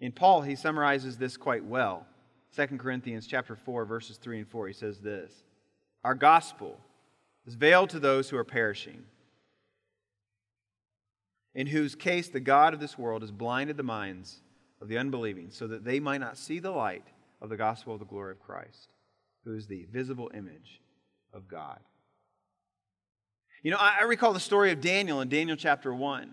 In 0.00 0.12
Paul, 0.12 0.42
he 0.42 0.56
summarizes 0.56 1.18
this 1.18 1.36
quite 1.36 1.64
well. 1.64 2.06
2 2.56 2.78
Corinthians 2.78 3.26
chapter 3.26 3.56
4 3.56 3.84
verses 3.84 4.16
3 4.16 4.38
and 4.38 4.48
4 4.48 4.68
he 4.68 4.72
says 4.72 4.98
this 4.98 5.32
Our 6.04 6.14
gospel 6.14 6.78
is 7.46 7.54
veiled 7.54 7.90
to 7.90 8.00
those 8.00 8.28
who 8.28 8.36
are 8.36 8.44
perishing 8.44 9.04
in 11.54 11.66
whose 11.66 11.94
case 11.94 12.28
the 12.28 12.38
God 12.38 12.72
of 12.72 12.78
this 12.78 12.96
world 12.96 13.22
has 13.22 13.32
blinded 13.32 13.76
the 13.76 13.82
minds 13.82 14.42
of 14.80 14.86
the 14.86 14.96
unbelieving, 14.96 15.48
so 15.50 15.66
that 15.66 15.84
they 15.84 15.98
might 15.98 16.20
not 16.20 16.38
see 16.38 16.60
the 16.60 16.70
light 16.70 17.04
of 17.40 17.48
the 17.48 17.56
gospel 17.56 17.94
of 17.94 17.98
the 17.98 18.06
glory 18.06 18.30
of 18.30 18.40
Christ, 18.40 18.92
who 19.44 19.56
is 19.56 19.66
the 19.66 19.86
visible 19.90 20.30
image 20.34 20.80
of 21.32 21.48
God. 21.48 21.80
You 23.64 23.72
know, 23.72 23.78
I, 23.80 24.04
recall 24.04 24.32
the 24.32 24.38
story 24.38 24.70
of 24.70 24.80
Daniel 24.80 25.20
in 25.20 25.28
Daniel 25.28 25.56
chapter 25.56 25.92
1. 25.92 26.32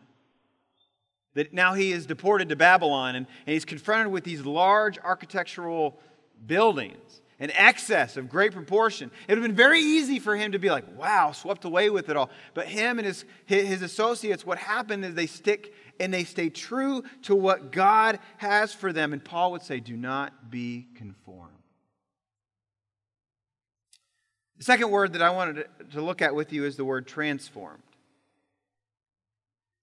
That 1.36 1.54
now 1.54 1.74
he 1.74 1.92
is 1.92 2.06
deported 2.06 2.50
to 2.50 2.56
Babylon 2.56 3.16
and, 3.16 3.28
and 3.46 3.54
he's 3.54 3.66
confronted 3.66 4.12
with 4.12 4.24
these 4.24 4.46
large 4.46 4.98
architectural 5.00 6.00
buildings 6.46 7.22
an 7.40 7.52
excess 7.54 8.18
of 8.18 8.30
great 8.30 8.54
proportion. 8.54 9.12
It 9.28 9.34
would 9.34 9.40
have 9.40 9.48
been 9.48 9.56
very 9.56 9.82
easy 9.82 10.20
for 10.20 10.36
him 10.36 10.54
to 10.54 10.60
be 10.60 10.70
like, 10.70 10.86
wow, 10.98 11.32
swept 11.34 11.66
away 11.66 11.90
with 11.90 12.10
it 12.10 12.16
all. 12.16 12.30
But 12.54 12.68
him 12.68 12.98
and 12.98 13.06
his, 13.06 13.26
his 13.46 13.82
associates, 13.82 14.46
what 14.46 14.58
happened 14.58 15.04
is 15.04 15.16
they 15.16 15.28
stick 15.28 15.74
and 16.00 16.14
they 16.14 16.24
stay 16.24 16.50
true 16.50 17.04
to 17.24 17.36
what 17.36 17.72
God 17.72 18.20
has 18.38 18.74
for 18.74 18.94
them. 18.94 19.12
And 19.12 19.24
Paul 19.24 19.52
would 19.52 19.64
say, 19.64 19.80
do 19.80 19.98
not 19.98 20.50
be 20.50 20.88
conformed. 20.96 21.52
The 24.58 24.64
second 24.64 24.90
word 24.90 25.14
that 25.14 25.22
I 25.22 25.32
wanted 25.32 25.66
to 25.92 26.02
look 26.02 26.22
at 26.22 26.34
with 26.34 26.54
you 26.54 26.64
is 26.64 26.78
the 26.78 26.86
word 26.86 27.06
transformed. 27.06 27.84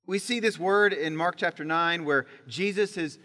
We 0.06 0.18
see 0.18 0.40
this 0.40 0.58
word 0.58 0.92
in 0.92 1.16
Mark 1.16 1.36
chapter 1.36 1.64
9 1.64 2.04
where 2.04 2.26
Jesus 2.48 2.96
is 2.96 3.18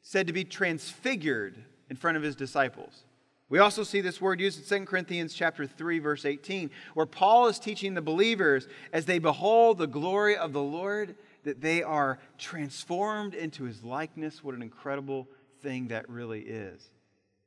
said 0.00 0.26
to 0.28 0.32
be 0.32 0.44
transfigured 0.44 1.62
in 1.90 1.96
front 1.96 2.16
of 2.16 2.22
his 2.22 2.36
disciples. 2.36 3.04
We 3.48 3.58
also 3.58 3.84
see 3.84 4.00
this 4.00 4.20
word 4.20 4.40
used 4.40 4.72
in 4.72 4.80
2 4.80 4.86
Corinthians 4.86 5.34
chapter 5.34 5.66
3 5.66 5.98
verse 5.98 6.24
18 6.24 6.70
where 6.94 7.06
Paul 7.06 7.48
is 7.48 7.58
teaching 7.58 7.94
the 7.94 8.02
believers 8.02 8.66
as 8.92 9.04
they 9.04 9.18
behold 9.18 9.78
the 9.78 9.86
glory 9.86 10.36
of 10.36 10.52
the 10.52 10.62
Lord 10.62 11.16
that 11.44 11.60
they 11.60 11.82
are 11.82 12.18
transformed 12.38 13.34
into 13.34 13.64
his 13.64 13.84
likeness. 13.84 14.42
What 14.42 14.54
an 14.54 14.62
incredible 14.62 15.28
thing 15.62 15.88
that 15.88 16.08
really 16.08 16.40
is. 16.40 16.90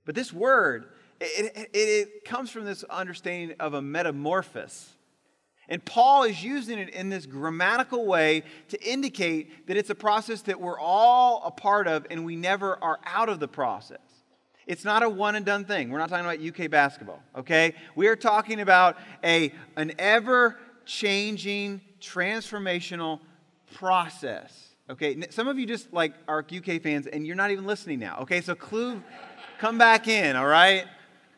But 0.05 0.15
this 0.15 0.31
word 0.31 0.85
it, 1.21 1.51
it, 1.55 1.69
it 1.73 2.25
comes 2.25 2.49
from 2.49 2.63
this 2.63 2.83
understanding 2.85 3.57
of 3.59 3.73
a 3.73 3.81
metamorphosis. 3.81 4.93
And 5.69 5.85
Paul 5.85 6.23
is 6.23 6.43
using 6.43 6.79
it 6.79 6.89
in 6.89 7.09
this 7.09 7.27
grammatical 7.27 8.05
way 8.05 8.43
to 8.69 8.83
indicate 8.83 9.67
that 9.67 9.77
it's 9.77 9.91
a 9.91 9.95
process 9.95 10.41
that 10.41 10.59
we're 10.59 10.79
all 10.79 11.43
a 11.45 11.51
part 11.51 11.87
of 11.87 12.07
and 12.09 12.25
we 12.25 12.35
never 12.35 12.83
are 12.83 12.99
out 13.05 13.29
of 13.29 13.39
the 13.39 13.47
process. 13.47 13.99
It's 14.65 14.83
not 14.83 15.03
a 15.03 15.09
one 15.09 15.35
and 15.35 15.45
done 15.45 15.65
thing. 15.65 15.89
We're 15.89 15.99
not 15.99 16.09
talking 16.09 16.25
about 16.25 16.45
UK 16.45 16.69
basketball, 16.69 17.21
okay? 17.35 17.73
We 17.95 18.07
are 18.07 18.15
talking 18.15 18.61
about 18.61 18.97
a, 19.23 19.53
an 19.77 19.93
ever 19.97 20.57
changing, 20.85 21.81
transformational 22.01 23.19
process. 23.73 24.69
Okay, 24.89 25.21
some 25.29 25.47
of 25.47 25.59
you 25.59 25.67
just 25.67 25.93
like 25.93 26.13
are 26.27 26.39
UK 26.39 26.81
fans 26.81 27.05
and 27.05 27.25
you're 27.25 27.35
not 27.35 27.51
even 27.51 27.65
listening 27.65 27.99
now. 27.99 28.19
Okay, 28.21 28.41
so 28.41 28.55
clue, 28.55 29.03
come 29.59 29.77
back 29.77 30.07
in, 30.07 30.35
all 30.35 30.47
right? 30.47 30.85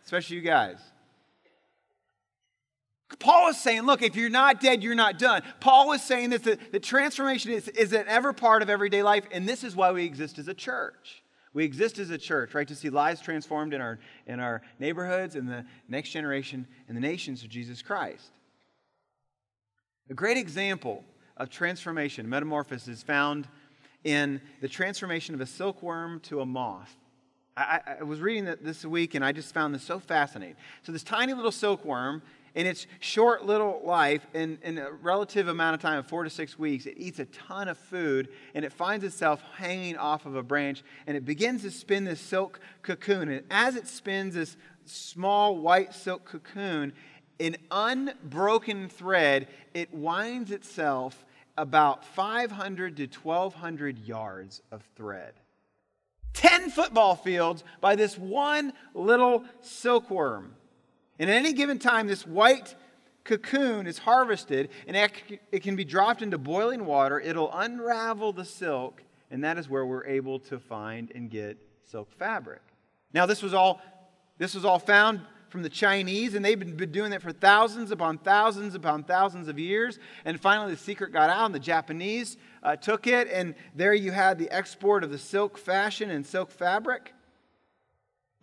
Especially 0.06 0.38
you 0.38 0.42
guys. 0.42 0.80
Paul 3.20 3.50
is 3.50 3.60
saying, 3.60 3.84
look, 3.84 4.02
if 4.02 4.16
you're 4.16 4.30
not 4.30 4.62
dead, 4.62 4.84
you're 4.84 4.96
not 4.96 5.20
done. 5.20 5.44
Paul 5.60 5.92
is 5.94 6.02
saying 6.02 6.32
that 6.32 6.44
the, 6.44 6.58
the 6.72 6.80
transformation 6.80 7.52
is, 7.52 7.68
is 7.70 7.94
an 7.94 8.06
ever 8.08 8.34
part 8.34 8.62
of 8.62 8.70
everyday 8.70 9.04
life, 9.04 9.26
and 9.32 9.48
this 9.48 9.64
is 9.64 9.76
why 9.76 9.92
we 9.92 10.06
exist 10.06 10.40
as 10.40 10.48
a 10.48 10.54
church. 10.54 11.24
We 11.54 11.66
exist 11.66 12.00
as 12.00 12.10
a 12.10 12.18
church, 12.18 12.54
right, 12.54 12.68
to 12.68 12.76
see 12.76 12.90
lives 12.90 13.22
transformed 13.22 13.74
in 13.74 13.82
our, 13.82 14.00
in 14.26 14.40
our 14.40 14.62
neighborhoods 14.80 15.36
and 15.36 15.50
the 15.50 15.66
next 15.90 16.12
generation 16.12 16.66
and 16.88 16.96
the 16.96 17.02
nations 17.02 17.44
of 17.44 17.50
Jesus 17.50 17.82
Christ. 17.82 18.32
A 20.10 20.14
great 20.14 20.38
example 20.38 21.04
of 21.38 21.50
transformation, 21.50 22.30
metamorphosis, 22.30 22.88
is 22.88 23.04
found 23.04 23.48
in 24.04 24.42
the 24.62 24.68
transformation 24.68 25.36
of 25.36 25.42
a 25.42 25.46
silkworm 25.46 26.20
to 26.22 26.42
a 26.42 26.46
moth. 26.46 26.96
I, 27.56 27.80
I 28.00 28.04
was 28.04 28.22
reading 28.22 28.46
that 28.46 28.64
this 28.64 28.86
week 28.86 29.14
and 29.14 29.24
I 29.26 29.32
just 29.32 29.54
found 29.54 29.76
this 29.76 29.84
so 29.84 30.00
fascinating. 30.00 30.56
So, 30.84 30.92
this 30.92 31.04
tiny 31.04 31.34
little 31.34 31.52
silkworm 31.52 32.22
in 32.54 32.66
its 32.66 32.88
short 33.00 33.46
little 33.46 33.82
life, 33.84 34.26
in, 34.34 34.58
in 34.64 34.78
a 34.78 34.92
relative 34.92 35.48
amount 35.48 35.76
of 35.76 35.82
time 35.82 36.00
of 36.00 36.08
four 36.08 36.24
to 36.24 36.30
six 36.30 36.60
weeks, 36.60 36.86
it 36.86 36.96
eats 36.98 37.20
a 37.20 37.26
ton 37.26 37.68
of 37.68 37.78
food 37.78 38.30
and 38.54 38.66
it 38.66 38.74
finds 38.74 39.06
itself 39.06 39.42
hanging 39.56 39.98
off 39.98 40.26
of 40.26 40.36
a 40.36 40.44
branch 40.44 40.84
and 41.08 41.16
it 41.16 41.26
begins 41.26 41.62
to 41.62 41.72
spin 41.72 42.04
this 42.04 42.20
silk 42.20 42.60
cocoon. 42.82 43.30
And 43.30 43.44
as 43.50 43.76
it 43.76 43.88
spins 43.88 44.36
this 44.36 44.58
small 44.86 45.58
white 45.58 45.94
silk 45.94 46.26
cocoon, 46.26 46.94
in 47.40 47.58
unbroken 47.72 48.90
thread, 48.90 49.48
it 49.74 49.94
winds 49.94 50.52
itself 50.52 51.26
about 51.58 52.06
500 52.06 52.98
to 52.98 53.08
1,200 53.08 53.98
yards 54.00 54.62
of 54.72 54.84
thread. 54.96 55.34
10 56.34 56.70
football 56.70 57.16
fields 57.16 57.64
by 57.82 57.96
this 57.96 58.18
one 58.18 58.74
little 58.94 59.44
silkworm. 59.62 60.56
And 61.22 61.30
at 61.30 61.36
any 61.36 61.54
given 61.54 61.78
time, 61.78 62.08
this 62.08 62.26
white 62.26 62.74
cocoon 63.26 63.86
is 63.86 64.00
harvested 64.00 64.70
and 64.88 64.98
it 65.52 65.62
can 65.62 65.76
be 65.76 65.86
dropped 65.86 66.24
into 66.24 66.40
boiling 66.40 66.84
water. 66.84 67.20
It'll 67.20 67.54
unravel 67.54 68.34
the 68.34 68.44
silk, 68.44 69.04
and 69.30 69.44
that 69.44 69.60
is 69.60 69.70
where 69.70 69.86
we're 69.86 70.08
able 70.08 70.40
to 70.40 70.58
find 70.58 71.12
and 71.14 71.30
get 71.30 71.60
silk 71.86 72.12
fabric. 72.18 72.62
Now, 73.14 73.28
this 73.28 73.44
was 73.44 73.54
all, 73.54 73.82
this 74.40 74.56
was 74.56 74.66
all 74.66 74.80
found 74.80 75.22
from 75.50 75.62
the 75.62 75.70
Chinese, 75.70 76.34
and 76.34 76.44
they've 76.44 76.58
been 76.58 76.92
doing 76.92 77.14
it 77.14 77.22
for 77.22 77.32
thousands 77.32 77.92
upon 77.92 78.18
thousands 78.18 78.74
upon 78.74 79.04
thousands 79.04 79.48
of 79.48 79.60
years. 79.60 80.00
And 80.26 80.42
finally, 80.42 80.72
the 80.72 80.80
secret 80.80 81.14
got 81.14 81.30
out, 81.30 81.46
and 81.46 81.54
the 81.54 81.60
Japanese 81.60 82.36
uh, 82.64 82.78
took 82.78 83.06
it, 83.06 83.30
and 83.32 83.54
there 83.76 83.94
you 83.94 84.12
had 84.12 84.40
the 84.40 84.50
export 84.50 85.04
of 85.04 85.12
the 85.12 85.20
silk 85.20 85.60
fashion 85.60 86.10
and 86.10 86.26
silk 86.26 86.50
fabric. 86.50 87.14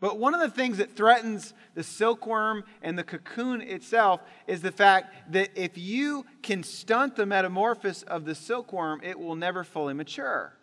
But 0.00 0.18
one 0.18 0.32
of 0.32 0.40
the 0.40 0.50
things 0.50 0.78
that 0.78 0.94
threatens 0.94 1.54
the 1.74 1.82
silkworm 1.82 2.64
and 2.82 2.96
the 2.96 3.04
cocoon 3.04 3.60
itself 3.60 4.20
is 4.46 4.62
the 4.62 4.70
fact 4.70 5.32
that 5.32 5.50
if 5.56 5.76
you 5.76 6.24
can 6.42 6.62
stunt 6.62 7.16
the 7.16 7.26
metamorphosis 7.26 8.02
of 8.04 8.24
the 8.24 8.34
silkworm, 8.34 9.00
it 9.02 9.18
will 9.18 9.34
never 9.34 9.64
fully 9.64 9.94
mature. 9.94 10.54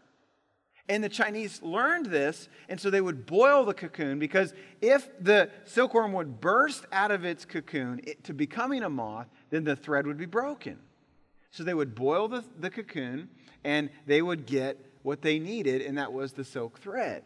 And 0.88 1.04
the 1.04 1.10
Chinese 1.10 1.62
learned 1.64 2.06
this, 2.06 2.48
and 2.70 2.80
so 2.80 2.90
they 2.90 3.02
would 3.02 3.26
boil 3.26 3.66
the 3.66 3.74
cocoon 3.74 4.20
because 4.20 4.54
if 4.82 5.10
the 5.20 5.50
silkworm 5.66 6.14
would 6.14 6.40
burst 6.40 6.86
out 6.92 7.12
of 7.12 7.26
its 7.26 7.44
cocoon 7.44 8.02
to 8.24 8.34
becoming 8.34 8.84
a 8.84 8.90
moth, 8.90 9.28
then 9.50 9.64
the 9.64 9.76
thread 9.76 10.06
would 10.06 10.18
be 10.18 10.28
broken. 10.28 10.78
So 11.50 11.64
they 11.64 11.74
would 11.74 11.96
boil 11.96 12.28
the, 12.28 12.44
the 12.60 12.70
cocoon 12.70 13.30
and 13.64 13.90
they 14.06 14.22
would 14.22 14.46
get 14.46 14.80
what 15.02 15.22
they 15.22 15.40
needed, 15.40 15.82
and 15.82 15.98
that 15.98 16.14
was 16.14 16.34
the 16.34 16.44
silk 16.44 16.80
thread. 16.80 17.24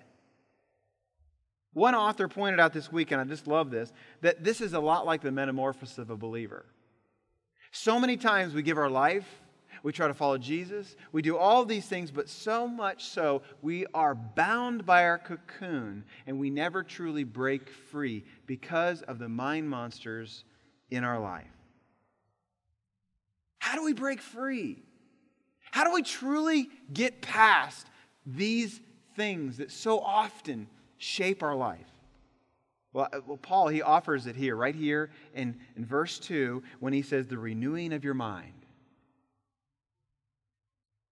One 1.80 1.96
author 1.96 2.28
pointed 2.28 2.60
out 2.60 2.74
this 2.74 2.92
week, 2.92 3.12
and 3.12 3.22
I 3.22 3.24
just 3.24 3.48
love 3.48 3.72
this, 3.72 3.94
that 4.20 4.44
this 4.44 4.60
is 4.60 4.74
a 4.74 4.82
lot 4.82 5.06
like 5.06 5.22
the 5.22 5.32
metamorphosis 5.32 5.98
of 5.98 6.10
a 6.10 6.18
believer. 6.18 6.66
So 7.72 7.98
many 8.02 8.18
times 8.18 8.54
we 8.54 8.64
give 8.64 8.78
our 8.78 8.90
life, 8.90 9.26
we 9.82 9.94
try 9.94 10.10
to 10.10 10.14
follow 10.14 10.38
Jesus, 10.38 10.98
we 11.14 11.22
do 11.22 11.38
all 11.38 11.64
these 11.64 11.86
things, 11.86 12.12
but 12.12 12.28
so 12.28 12.68
much 12.68 13.06
so 13.06 13.44
we 13.62 13.86
are 13.94 14.14
bound 14.14 14.86
by 14.86 15.06
our 15.06 15.18
cocoon 15.18 16.04
and 16.28 16.38
we 16.38 16.50
never 16.50 16.84
truly 16.84 17.24
break 17.24 17.70
free 17.70 18.26
because 18.46 19.02
of 19.04 19.18
the 19.18 19.30
mind 19.30 19.70
monsters 19.70 20.44
in 20.92 21.06
our 21.06 21.18
life. 21.18 21.48
How 23.60 23.78
do 23.78 23.86
we 23.86 23.94
break 23.94 24.20
free? 24.20 24.84
How 25.72 25.86
do 25.86 25.94
we 25.94 26.02
truly 26.02 26.68
get 26.92 27.22
past 27.22 27.88
these 28.26 28.82
things 29.16 29.60
that 29.60 29.72
so 29.72 30.02
often 30.02 30.68
shape 31.00 31.42
our 31.42 31.56
life? 31.56 31.88
Well, 32.94 33.08
uh, 33.12 33.20
well, 33.26 33.38
Paul, 33.38 33.70
he 33.70 33.82
offers 33.82 34.28
it 34.28 34.36
here, 34.36 34.56
right 34.56 34.76
here 34.76 35.10
in, 35.34 35.60
in 35.76 35.86
verse 35.86 36.20
2, 36.20 36.62
when 36.80 36.94
he 36.94 37.02
says, 37.02 37.28
the 37.28 37.38
renewing 37.38 37.94
of 37.94 38.04
your 38.04 38.14
mind. 38.14 38.54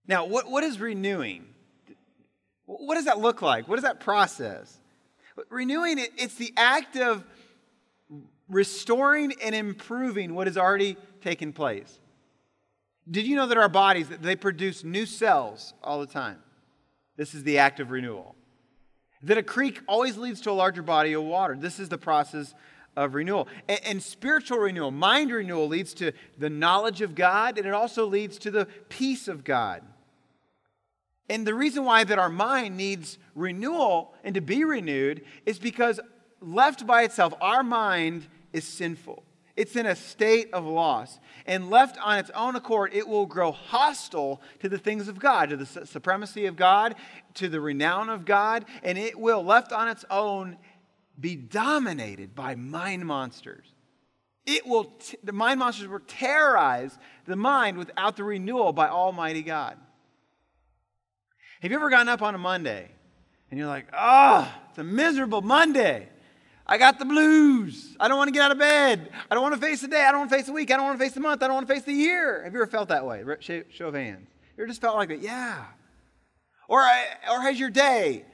Now, 0.07 0.25
what, 0.25 0.49
what 0.49 0.63
is 0.63 0.79
renewing? 0.79 1.45
What 2.65 2.95
does 2.95 3.05
that 3.05 3.19
look 3.19 3.41
like? 3.41 3.67
What 3.67 3.79
is 3.79 3.83
that 3.83 3.99
process? 3.99 4.79
Renewing, 5.49 5.99
it, 5.99 6.11
it's 6.17 6.35
the 6.35 6.53
act 6.57 6.97
of 6.97 7.23
restoring 8.49 9.33
and 9.43 9.53
improving 9.53 10.33
what 10.33 10.47
has 10.47 10.57
already 10.57 10.97
taken 11.21 11.53
place. 11.53 11.99
Did 13.09 13.25
you 13.25 13.35
know 13.35 13.47
that 13.47 13.57
our 13.57 13.69
bodies 13.69 14.07
they 14.09 14.35
produce 14.35 14.83
new 14.83 15.05
cells 15.05 15.73
all 15.83 15.99
the 15.99 16.07
time? 16.07 16.39
This 17.15 17.33
is 17.33 17.43
the 17.43 17.59
act 17.59 17.79
of 17.79 17.91
renewal. 17.91 18.36
That 19.23 19.37
a 19.37 19.43
creek 19.43 19.81
always 19.87 20.17
leads 20.17 20.41
to 20.41 20.51
a 20.51 20.53
larger 20.53 20.83
body 20.83 21.13
of 21.13 21.23
water. 21.23 21.55
This 21.55 21.79
is 21.79 21.89
the 21.89 21.97
process 21.97 22.53
of 22.95 23.13
renewal. 23.13 23.47
And, 23.67 23.79
and, 23.85 24.03
spiritual 24.03 24.57
renewal, 24.57 24.91
mind 24.91 25.31
renewal, 25.31 25.67
leads 25.67 25.93
to 25.95 26.11
the 26.37 26.49
knowledge 26.49 27.01
of 27.01 27.15
God, 27.15 27.57
and 27.57 27.67
it 27.67 27.73
also 27.73 28.05
leads 28.05 28.37
to 28.39 28.51
the 28.51 28.65
peace 28.89 29.27
of 29.27 29.43
God. 29.43 29.83
And 31.29 31.45
the 31.45 31.53
reason 31.53 31.83
why 31.83 32.03
that 32.03 32.19
our 32.19 32.29
mind 32.29 32.77
needs 32.77 33.17
renewal 33.35 34.13
and 34.23 34.33
to 34.35 34.41
be 34.41 34.63
renewed 34.63 35.23
is 35.45 35.59
because 35.59 35.99
left 36.41 36.87
by 36.87 37.03
itself, 37.03 37.33
our 37.41 37.63
mind 37.63 38.27
is 38.53 38.65
sinful. 38.65 39.23
It's 39.57 39.75
in 39.75 39.87
a 39.87 39.95
state 39.95 40.53
of 40.53 40.65
loss. 40.65 41.19
And 41.47 41.69
left 41.69 41.97
on 41.97 42.19
its 42.19 42.29
own 42.29 42.55
accord, 42.55 42.91
it 42.93 43.07
will 43.07 43.25
grow 43.25 43.51
hostile 43.51 44.41
to 44.59 44.69
the 44.69 44.77
things 44.77 45.07
of 45.07 45.19
God, 45.19 45.49
to 45.49 45.57
the 45.57 45.65
supremacy 45.65 46.45
of 46.45 46.55
God, 46.55 46.95
to 47.35 47.49
the 47.49 47.59
renown 47.59 48.09
of 48.09 48.23
God. 48.23 48.65
And 48.83 48.97
it 48.97 49.19
will, 49.19 49.43
left 49.43 49.71
on 49.71 49.87
its 49.87 50.05
own, 50.11 50.57
be 51.19 51.35
dominated 51.35 52.35
by 52.35 52.53
mind 52.55 53.05
monsters. 53.05 53.65
It 54.45 54.65
will, 54.67 54.85
t- 54.85 55.17
the 55.23 55.33
mind 55.33 55.59
monsters 55.59 55.87
will 55.87 55.99
terrorize 56.07 56.97
the 57.25 57.35
mind 57.35 57.77
without 57.77 58.15
the 58.15 58.23
renewal 58.23 58.71
by 58.71 58.87
Almighty 58.87 59.41
God. 59.41 59.77
Have 61.61 61.71
you 61.71 61.77
ever 61.77 61.89
gotten 61.89 62.07
up 62.07 62.21
on 62.21 62.35
a 62.35 62.37
Monday 62.37 62.89
and 63.49 63.57
you're 63.57 63.67
like, 63.67 63.87
oh, 63.91 64.49
it's 64.69 64.77
a 64.77 64.83
miserable 64.83 65.41
Monday? 65.41 66.09
I 66.69 66.77
got 66.77 66.99
the 66.99 67.05
blues. 67.05 67.95
I 67.99 68.09
don't 68.09 68.17
want 68.17 68.27
to 68.27 68.33
get 68.33 68.41
out 68.41 68.51
of 68.51 68.59
bed. 68.59 69.09
I 69.31 69.35
don't 69.35 69.41
want 69.41 69.55
to 69.55 69.61
face 69.61 69.81
the 69.81 69.87
day. 69.87 70.03
I 70.03 70.11
don't 70.11 70.19
want 70.19 70.29
to 70.31 70.35
face 70.35 70.47
the 70.47 70.53
week. 70.53 70.69
I 70.69 70.75
don't 70.75 70.85
want 70.85 70.99
to 70.99 71.03
face 71.03 71.13
the 71.13 71.21
month. 71.21 71.41
I 71.41 71.47
don't 71.47 71.55
want 71.55 71.67
to 71.67 71.73
face 71.73 71.83
the 71.83 71.93
year. 71.93 72.43
Have 72.43 72.53
you 72.53 72.61
ever 72.61 72.69
felt 72.69 72.89
that 72.89 73.05
way? 73.05 73.23
Show 73.39 73.87
of 73.87 73.93
hands. 73.93 74.27
You 74.57 74.63
ever 74.63 74.67
just 74.67 74.81
felt 74.81 74.97
like 74.97 75.07
that? 75.09 75.21
Yeah. 75.21 75.63
Or, 76.67 76.81
uh, 76.81 77.01
or 77.31 77.41
has 77.41 77.57
your 77.57 77.69
day, 77.69 78.25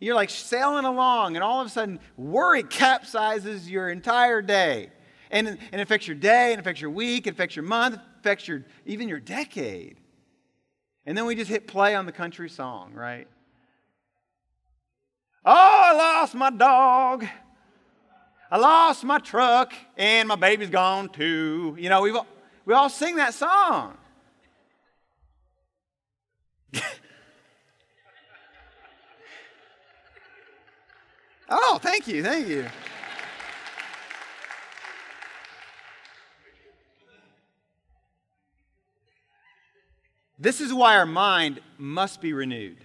you're 0.00 0.14
like 0.14 0.30
sailing 0.30 0.86
along, 0.86 1.36
and 1.36 1.44
all 1.44 1.60
of 1.60 1.66
a 1.66 1.70
sudden, 1.70 2.00
worry 2.16 2.62
capsizes 2.62 3.68
your 3.68 3.90
entire 3.90 4.40
day. 4.40 4.90
And, 5.30 5.46
and 5.48 5.58
it 5.72 5.80
affects 5.80 6.06
your 6.06 6.16
day, 6.16 6.52
and 6.52 6.60
affects 6.60 6.80
your 6.80 6.90
week, 6.90 7.26
it 7.26 7.30
affects 7.30 7.56
your 7.56 7.64
month, 7.64 7.96
it 7.96 8.00
affects 8.20 8.48
your, 8.48 8.64
even 8.86 9.08
your 9.08 9.20
decade. 9.20 9.98
And 11.04 11.16
then 11.16 11.26
we 11.26 11.34
just 11.34 11.50
hit 11.50 11.66
play 11.66 11.94
on 11.94 12.06
the 12.06 12.12
country 12.12 12.48
song, 12.48 12.94
right? 12.94 13.28
Oh, 15.44 15.52
I 15.54 15.92
lost 15.92 16.34
my 16.34 16.50
dog. 16.50 17.26
I 18.50 18.58
lost 18.58 19.02
my 19.04 19.18
truck 19.18 19.72
and 19.96 20.28
my 20.28 20.36
baby's 20.36 20.70
gone 20.70 21.08
too. 21.08 21.76
You 21.78 21.88
know, 21.88 22.02
we 22.02 22.16
we 22.64 22.74
all 22.74 22.88
sing 22.88 23.16
that 23.16 23.34
song. 23.34 23.96
oh, 31.48 31.80
thank 31.82 32.06
you, 32.06 32.22
thank 32.22 32.46
you. 32.46 32.66
This 40.38 40.60
is 40.60 40.72
why 40.72 40.96
our 40.96 41.06
mind 41.06 41.60
must 41.78 42.20
be 42.20 42.32
renewed. 42.32 42.76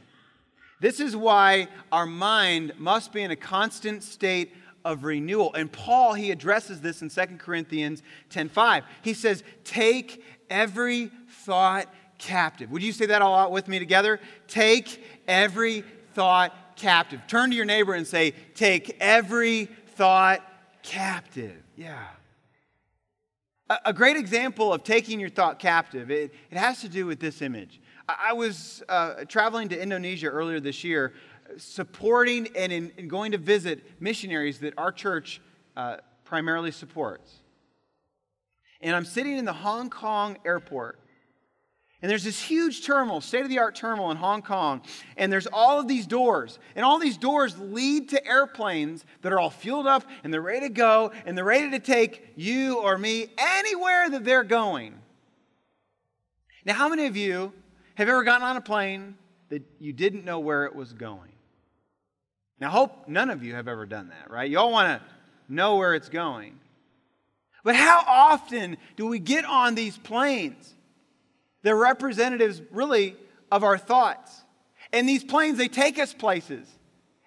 This 0.79 0.99
is 0.99 1.15
why 1.15 1.67
our 1.91 2.07
mind 2.07 2.73
must 2.79 3.13
be 3.13 3.21
in 3.21 3.29
a 3.29 3.35
constant 3.35 4.01
state 4.01 4.53
of 4.83 5.03
renewal. 5.03 5.53
And 5.53 5.71
Paul, 5.71 6.13
he 6.13 6.31
addresses 6.31 6.81
this 6.81 7.01
in 7.01 7.09
2 7.09 7.39
Corinthians 7.39 8.01
10:5. 8.29 8.83
He 9.01 9.13
says, 9.13 9.43
"Take 9.63 10.23
every 10.49 11.11
thought 11.27 11.87
captive." 12.17 12.71
Would 12.71 12.83
you 12.83 12.91
say 12.91 13.05
that 13.07 13.21
all 13.21 13.37
out 13.37 13.51
with 13.51 13.67
me 13.67 13.79
together? 13.79 14.19
Take 14.47 15.03
every 15.27 15.83
thought 16.13 16.75
captive. 16.75 17.21
Turn 17.27 17.49
to 17.51 17.55
your 17.55 17.65
neighbor 17.65 17.93
and 17.93 18.05
say, 18.05 18.31
"Take 18.55 18.97
every 18.99 19.65
thought 19.95 20.41
captive." 20.83 21.61
Yeah. 21.75 22.07
A 23.85 23.93
great 23.93 24.17
example 24.17 24.73
of 24.73 24.83
taking 24.83 25.17
your 25.17 25.29
thought 25.29 25.57
captive, 25.57 26.11
it, 26.11 26.33
it 26.49 26.57
has 26.57 26.81
to 26.81 26.89
do 26.89 27.05
with 27.05 27.21
this 27.21 27.41
image. 27.41 27.79
I 28.09 28.33
was 28.33 28.83
uh, 28.89 29.23
traveling 29.27 29.69
to 29.69 29.81
Indonesia 29.81 30.27
earlier 30.27 30.59
this 30.59 30.83
year 30.83 31.13
supporting 31.57 32.49
and 32.55 32.71
in, 32.71 32.91
in 32.97 33.07
going 33.07 33.31
to 33.33 33.37
visit 33.37 33.83
missionaries 33.99 34.59
that 34.59 34.73
our 34.77 34.91
church 34.91 35.41
uh, 35.75 35.97
primarily 36.23 36.71
supports. 36.71 37.31
And 38.81 38.95
I'm 38.95 39.05
sitting 39.05 39.37
in 39.37 39.45
the 39.45 39.53
Hong 39.53 39.89
Kong 39.89 40.37
airport. 40.45 40.99
And 42.01 42.09
there's 42.09 42.23
this 42.23 42.41
huge 42.41 42.83
terminal, 42.83 43.21
state 43.21 43.43
of 43.43 43.49
the 43.49 43.59
art 43.59 43.75
terminal 43.75 44.09
in 44.09 44.17
Hong 44.17 44.41
Kong. 44.41 44.81
And 45.17 45.31
there's 45.31 45.45
all 45.45 45.79
of 45.79 45.87
these 45.87 46.07
doors. 46.07 46.57
And 46.75 46.83
all 46.83 46.97
these 46.97 47.17
doors 47.17 47.57
lead 47.59 48.09
to 48.09 48.27
airplanes 48.27 49.05
that 49.21 49.31
are 49.31 49.39
all 49.39 49.51
fueled 49.51 49.85
up 49.85 50.03
and 50.23 50.33
they're 50.33 50.41
ready 50.41 50.67
to 50.67 50.73
go 50.73 51.11
and 51.25 51.37
they're 51.37 51.45
ready 51.45 51.69
to 51.71 51.79
take 51.79 52.33
you 52.35 52.79
or 52.79 52.97
me 52.97 53.27
anywhere 53.37 54.09
that 54.09 54.23
they're 54.23 54.43
going. 54.43 54.95
Now, 56.65 56.73
how 56.73 56.89
many 56.89 57.05
of 57.05 57.15
you 57.15 57.53
have 57.95 58.09
ever 58.09 58.23
gotten 58.23 58.47
on 58.47 58.57
a 58.57 58.61
plane 58.61 59.15
that 59.49 59.63
you 59.79 59.93
didn't 59.93 60.25
know 60.25 60.39
where 60.39 60.65
it 60.65 60.75
was 60.75 60.93
going? 60.93 61.30
Now, 62.61 62.69
hope 62.69 63.07
none 63.07 63.31
of 63.31 63.43
you 63.43 63.55
have 63.55 63.67
ever 63.67 63.87
done 63.87 64.09
that, 64.09 64.29
right? 64.29 64.49
You 64.49 64.59
all 64.59 64.71
want 64.71 65.01
to 65.01 65.07
know 65.49 65.77
where 65.77 65.95
it's 65.95 66.09
going. 66.09 66.59
But 67.63 67.75
how 67.75 68.03
often 68.07 68.77
do 68.95 69.07
we 69.07 69.17
get 69.17 69.45
on 69.45 69.73
these 69.73 69.97
planes? 69.97 70.75
They're 71.63 71.75
representatives, 71.75 72.61
really, 72.69 73.15
of 73.51 73.63
our 73.63 73.79
thoughts. 73.79 74.43
And 74.93 75.09
these 75.09 75.23
planes, 75.23 75.57
they 75.57 75.69
take 75.69 75.97
us 75.97 76.13
places. 76.13 76.67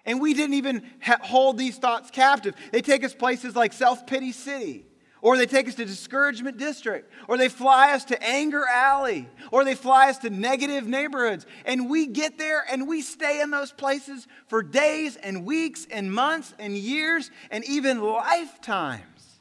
And 0.05 0.21
we 0.21 0.33
didn't 0.33 0.53
even 0.55 0.89
hold 1.21 1.57
these 1.57 1.77
thoughts 1.77 2.11
captive. 2.11 2.55
They 2.71 2.81
take 2.81 3.03
us 3.03 3.13
places 3.13 3.57
like 3.57 3.73
Self 3.73 4.07
Pity 4.07 4.31
City 4.31 4.84
or 5.25 5.37
they 5.37 5.47
take 5.47 5.67
us 5.67 5.73
to 5.73 5.83
discouragement 5.83 6.55
district, 6.55 7.11
or 7.27 7.35
they 7.35 7.49
fly 7.49 7.93
us 7.93 8.05
to 8.05 8.23
anger 8.23 8.63
alley, 8.71 9.27
or 9.51 9.65
they 9.65 9.73
fly 9.73 10.07
us 10.07 10.19
to 10.19 10.29
negative 10.29 10.85
neighborhoods. 10.85 11.47
And 11.65 11.89
we 11.89 12.05
get 12.05 12.37
there 12.37 12.63
and 12.71 12.87
we 12.87 13.01
stay 13.01 13.41
in 13.41 13.49
those 13.49 13.71
places 13.71 14.27
for 14.45 14.61
days 14.61 15.15
and 15.15 15.43
weeks 15.43 15.87
and 15.89 16.13
months 16.13 16.53
and 16.59 16.77
years 16.77 17.31
and 17.49 17.65
even 17.65 18.03
lifetimes 18.03 19.39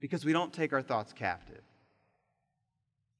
because 0.00 0.24
we 0.24 0.32
don't 0.32 0.52
take 0.52 0.72
our 0.72 0.82
thoughts 0.82 1.12
captive. 1.12 1.62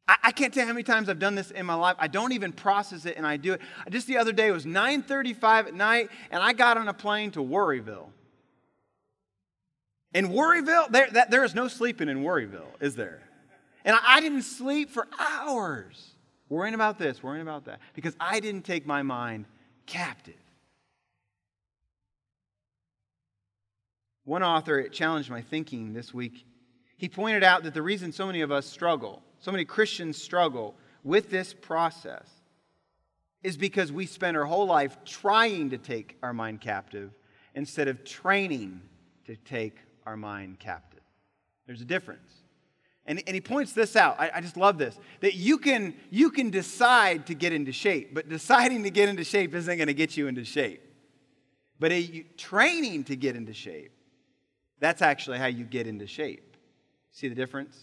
I, 0.08 0.32
can't 0.32 0.52
tell 0.52 0.64
you 0.64 0.66
how 0.66 0.72
many 0.74 0.82
times 0.82 1.08
I've 1.08 1.20
done 1.20 1.36
this 1.36 1.52
in 1.52 1.64
my 1.64 1.74
life. 1.74 1.94
I 2.00 2.08
don't 2.08 2.32
even 2.32 2.50
process 2.50 3.06
it 3.06 3.16
and 3.16 3.24
I 3.24 3.36
do 3.36 3.52
it. 3.52 3.60
Just 3.88 4.08
the 4.08 4.18
other 4.18 4.32
day, 4.32 4.48
it 4.48 4.52
was 4.52 4.66
9:35 4.66 5.68
at 5.68 5.74
night, 5.74 6.10
and 6.32 6.42
I 6.42 6.54
got 6.54 6.76
on 6.76 6.88
a 6.88 6.92
plane 6.92 7.30
to 7.30 7.40
Worryville. 7.40 8.08
In 10.14 10.28
Worryville, 10.28 10.90
there, 10.90 11.10
that, 11.10 11.30
there 11.30 11.44
is 11.44 11.54
no 11.54 11.66
sleeping 11.66 12.08
in 12.08 12.22
Worryville, 12.22 12.80
is 12.80 12.94
there? 12.94 13.20
And 13.84 13.96
I, 13.96 14.16
I 14.16 14.20
didn't 14.20 14.42
sleep 14.42 14.90
for 14.90 15.08
hours 15.18 16.12
worrying 16.48 16.74
about 16.74 16.98
this, 16.98 17.22
worrying 17.22 17.42
about 17.42 17.64
that, 17.64 17.80
because 17.94 18.14
I 18.20 18.38
didn't 18.38 18.64
take 18.64 18.86
my 18.86 19.02
mind 19.02 19.46
captive. 19.86 20.34
One 24.24 24.42
author 24.42 24.78
it 24.78 24.92
challenged 24.92 25.28
my 25.28 25.42
thinking 25.42 25.92
this 25.92 26.14
week. 26.14 26.46
He 26.96 27.08
pointed 27.08 27.42
out 27.42 27.64
that 27.64 27.74
the 27.74 27.82
reason 27.82 28.12
so 28.12 28.26
many 28.26 28.40
of 28.40 28.52
us 28.52 28.66
struggle, 28.66 29.20
so 29.40 29.50
many 29.50 29.64
Christians 29.64 30.22
struggle 30.22 30.76
with 31.02 31.28
this 31.28 31.52
process, 31.52 32.28
is 33.42 33.56
because 33.56 33.92
we 33.92 34.06
spend 34.06 34.36
our 34.36 34.44
whole 34.44 34.64
life 34.64 34.96
trying 35.04 35.70
to 35.70 35.76
take 35.76 36.16
our 36.22 36.32
mind 36.32 36.60
captive 36.60 37.10
instead 37.54 37.88
of 37.88 38.04
training 38.04 38.80
to 39.26 39.36
take 39.36 39.76
our 40.06 40.16
mind 40.16 40.58
captive. 40.58 41.00
There's 41.66 41.80
a 41.80 41.86
difference. 41.86 42.30
And, 43.06 43.22
and 43.26 43.34
he 43.34 43.40
points 43.40 43.72
this 43.72 43.96
out. 43.96 44.18
I, 44.18 44.30
I, 44.36 44.40
just 44.40 44.56
love 44.56 44.78
this. 44.78 44.98
That 45.20 45.34
you 45.34 45.58
can, 45.58 45.94
you 46.10 46.30
can 46.30 46.50
decide 46.50 47.26
to 47.26 47.34
get 47.34 47.52
into 47.52 47.70
shape, 47.70 48.14
but 48.14 48.28
deciding 48.28 48.82
to 48.84 48.90
get 48.90 49.08
into 49.10 49.24
shape 49.24 49.54
isn't 49.54 49.76
going 49.76 49.88
to 49.88 49.94
get 49.94 50.16
you 50.16 50.26
into 50.26 50.44
shape. 50.44 50.80
But 51.78 51.92
a, 51.92 52.24
training 52.38 53.04
to 53.04 53.16
get 53.16 53.36
into 53.36 53.52
shape, 53.52 53.92
that's 54.80 55.02
actually 55.02 55.38
how 55.38 55.46
you 55.46 55.64
get 55.64 55.86
into 55.86 56.06
shape. 56.06 56.56
See 57.10 57.28
the 57.28 57.34
difference? 57.34 57.78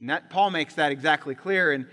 And 0.00 0.10
that, 0.10 0.28
Paul 0.28 0.50
makes 0.50 0.74
that 0.74 0.90
exactly 0.90 1.36
clear 1.36 1.72
in 1.72 1.86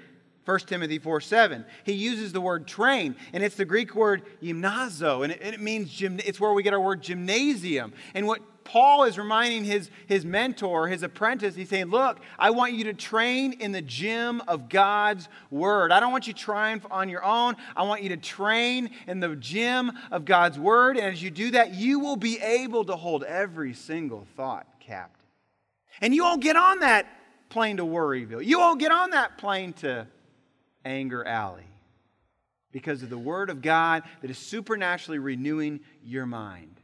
1 0.49 0.59
Timothy 0.61 0.97
4 0.97 1.21
7. 1.21 1.63
He 1.83 1.93
uses 1.93 2.33
the 2.33 2.41
word 2.41 2.65
train, 2.65 3.15
and 3.33 3.43
it's 3.43 3.55
the 3.55 3.65
Greek 3.65 3.93
word 3.93 4.23
gymnazo, 4.41 5.23
and 5.23 5.31
it, 5.31 5.41
it 5.43 5.61
means 5.61 5.91
gym, 5.91 6.19
it's 6.25 6.39
where 6.39 6.51
we 6.53 6.63
get 6.63 6.73
our 6.73 6.79
word 6.79 7.03
gymnasium. 7.03 7.93
And 8.15 8.25
what 8.25 8.41
Paul 8.63 9.03
is 9.03 9.19
reminding 9.19 9.63
his, 9.63 9.91
his 10.07 10.25
mentor, 10.25 10.87
his 10.87 11.03
apprentice, 11.03 11.53
he's 11.53 11.69
saying, 11.69 11.91
Look, 11.91 12.19
I 12.39 12.49
want 12.49 12.73
you 12.73 12.85
to 12.85 12.95
train 12.95 13.53
in 13.53 13.73
the 13.73 13.83
gym 13.83 14.41
of 14.47 14.69
God's 14.69 15.29
word. 15.51 15.91
I 15.91 15.99
don't 15.99 16.11
want 16.11 16.25
you 16.25 16.33
trying 16.33 16.81
on 16.89 17.09
your 17.09 17.23
own. 17.23 17.55
I 17.75 17.83
want 17.83 18.01
you 18.01 18.09
to 18.09 18.17
train 18.17 18.89
in 19.05 19.19
the 19.19 19.35
gym 19.35 19.91
of 20.09 20.25
God's 20.25 20.57
word. 20.57 20.97
And 20.97 21.13
as 21.13 21.21
you 21.21 21.29
do 21.29 21.51
that, 21.51 21.75
you 21.75 21.99
will 21.99 22.15
be 22.15 22.39
able 22.39 22.85
to 22.85 22.95
hold 22.95 23.23
every 23.23 23.75
single 23.75 24.25
thought 24.35 24.65
captive. 24.79 25.27
And 26.01 26.15
you 26.15 26.23
won't 26.23 26.41
get 26.41 26.55
on 26.55 26.79
that 26.79 27.05
plane 27.49 27.77
to 27.77 27.83
Worryville. 27.83 28.43
You 28.43 28.57
won't 28.57 28.79
get 28.79 28.91
on 28.91 29.11
that 29.11 29.37
plane 29.37 29.73
to 29.73 30.07
Anger 30.89 31.25
Alley 31.25 31.67
because 32.71 33.03
of 33.03 33.09
the 33.09 33.17
Word 33.17 33.49
of 33.49 33.61
God 33.61 34.03
that 34.21 34.31
is 34.31 34.37
supernaturally 34.37 35.19
renewing 35.19 35.79
your 36.03 36.25
mind. 36.25 36.78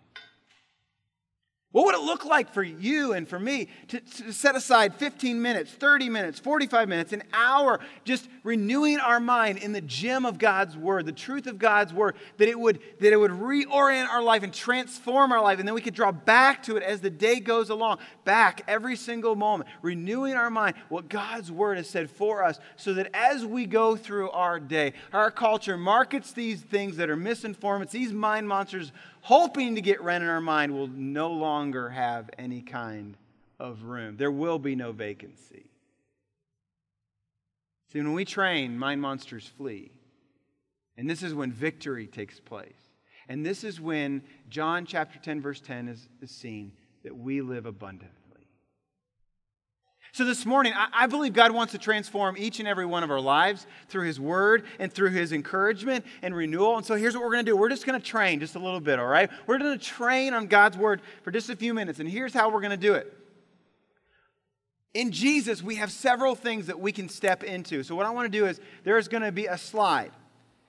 What 1.75 1.87
would 1.87 1.95
it 1.95 2.03
look 2.03 2.23
like 2.23 2.53
for 2.53 2.63
you 2.63 3.11
and 3.11 3.27
for 3.27 3.37
me 3.37 3.67
to, 3.89 3.99
to, 3.99 4.31
set 4.31 4.55
aside 4.55 4.95
15 4.95 5.41
minutes, 5.41 5.73
30 5.73 6.07
minutes, 6.07 6.39
45 6.39 6.87
minutes, 6.87 7.11
an 7.11 7.23
hour, 7.33 7.81
just 8.05 8.29
renewing 8.43 8.99
our 8.99 9.19
mind 9.19 9.57
in 9.57 9.73
the 9.73 9.81
gem 9.81 10.25
of 10.25 10.37
God's 10.37 10.77
Word, 10.77 11.05
the 11.05 11.11
truth 11.11 11.47
of 11.47 11.59
God's 11.59 11.93
Word, 11.93 12.15
that 12.37 12.47
it 12.47 12.57
would, 12.57 12.79
that 13.01 13.11
it 13.11 13.17
would 13.17 13.31
reorient 13.31 14.07
our 14.07 14.21
life 14.23 14.41
and 14.43 14.53
transform 14.53 15.33
our 15.33 15.41
life, 15.41 15.59
and 15.59 15.67
then 15.67 15.75
we 15.75 15.81
could 15.81 15.93
draw 15.93 16.13
back 16.13 16.63
to 16.63 16.77
it 16.77 16.83
as 16.83 17.01
the 17.01 17.09
day 17.09 17.41
goes 17.41 17.69
along, 17.69 17.97
back 18.23 18.61
every 18.69 18.95
single 18.95 19.35
moment, 19.35 19.69
renewing 19.81 20.35
our 20.35 20.49
mind, 20.49 20.77
what 20.87 21.09
God's 21.09 21.51
Word 21.51 21.75
has 21.75 21.89
said 21.89 22.09
for 22.09 22.41
us, 22.41 22.57
so 22.77 22.93
that 22.93 23.09
as 23.13 23.45
we 23.45 23.65
go 23.65 23.97
through 23.97 24.31
our 24.31 24.61
day, 24.61 24.93
our 25.11 25.29
culture 25.29 25.75
markets 25.75 26.31
these 26.31 26.61
things 26.61 26.95
that 26.95 27.09
are 27.09 27.17
misinformed, 27.17 27.83
it's 27.83 27.91
these 27.91 28.13
mind 28.13 28.47
monsters 28.47 28.93
hoping 29.25 29.73
to 29.73 29.81
get 29.81 29.99
rent 30.03 30.23
in 30.23 30.29
our 30.29 30.39
mind 30.39 30.71
will 30.71 30.87
no 30.87 31.31
longer 31.31 31.89
have 31.89 32.29
any 32.37 32.61
kind 32.61 33.17
of 33.59 33.81
room. 33.81 34.15
There 34.17 34.31
will 34.31 34.59
be 34.59 34.75
no 34.75 34.91
vacancy. 34.91 35.65
See, 37.91 37.99
when 38.01 38.13
we 38.13 38.23
train, 38.23 38.77
mind 38.77 39.01
monsters 39.01 39.51
flee. 39.57 39.89
And 40.95 41.09
this 41.09 41.23
is 41.23 41.33
when 41.33 41.51
victory 41.51 42.05
takes 42.05 42.39
place. 42.39 42.91
And 43.27 43.43
this 43.43 43.63
is 43.63 43.81
when 43.81 44.21
John 44.47 44.85
chapter 44.85 45.17
10, 45.17 45.41
verse 45.41 45.59
10 45.59 45.87
is, 45.87 46.07
is 46.21 46.29
seen 46.29 46.71
that 47.03 47.17
we 47.17 47.41
live 47.41 47.65
abundantly. 47.65 48.24
So, 50.15 50.23
this 50.23 50.45
morning, 50.45 50.71
I 50.93 51.07
believe 51.07 51.33
God 51.33 51.51
wants 51.51 51.73
to 51.73 51.77
transform 51.77 52.37
each 52.37 52.59
and 52.59 52.69
every 52.69 52.85
one 52.85 53.03
of 53.03 53.11
our 53.11 53.19
lives 53.19 53.67
through 53.89 54.05
His 54.05 54.17
Word 54.17 54.63
and 54.79 54.89
through 54.89 55.09
His 55.09 55.33
encouragement 55.33 56.05
and 56.21 56.33
renewal. 56.33 56.77
And 56.77 56.85
so, 56.85 56.95
here's 56.95 57.15
what 57.15 57.23
we're 57.23 57.33
going 57.33 57.45
to 57.45 57.51
do 57.51 57.57
we're 57.57 57.67
just 57.67 57.85
going 57.85 57.99
to 57.99 58.05
train 58.07 58.39
just 58.39 58.55
a 58.55 58.59
little 58.59 58.79
bit, 58.79 58.97
all 58.97 59.07
right? 59.07 59.29
We're 59.45 59.57
going 59.57 59.77
to 59.77 59.85
train 59.85 60.33
on 60.33 60.47
God's 60.47 60.77
Word 60.77 61.01
for 61.23 61.31
just 61.31 61.49
a 61.49 61.55
few 61.57 61.73
minutes. 61.73 61.99
And 61.99 62.07
here's 62.07 62.33
how 62.33 62.49
we're 62.49 62.61
going 62.61 62.71
to 62.71 62.77
do 62.77 62.93
it. 62.93 63.13
In 64.93 65.11
Jesus, 65.11 65.61
we 65.61 65.75
have 65.75 65.91
several 65.91 66.33
things 66.33 66.67
that 66.67 66.79
we 66.79 66.93
can 66.93 67.09
step 67.09 67.43
into. 67.43 67.83
So, 67.83 67.93
what 67.93 68.05
I 68.05 68.09
want 68.11 68.31
to 68.31 68.39
do 68.39 68.45
is 68.45 68.61
there's 68.85 69.09
going 69.09 69.23
to 69.23 69.33
be 69.33 69.47
a 69.47 69.57
slide. 69.57 70.13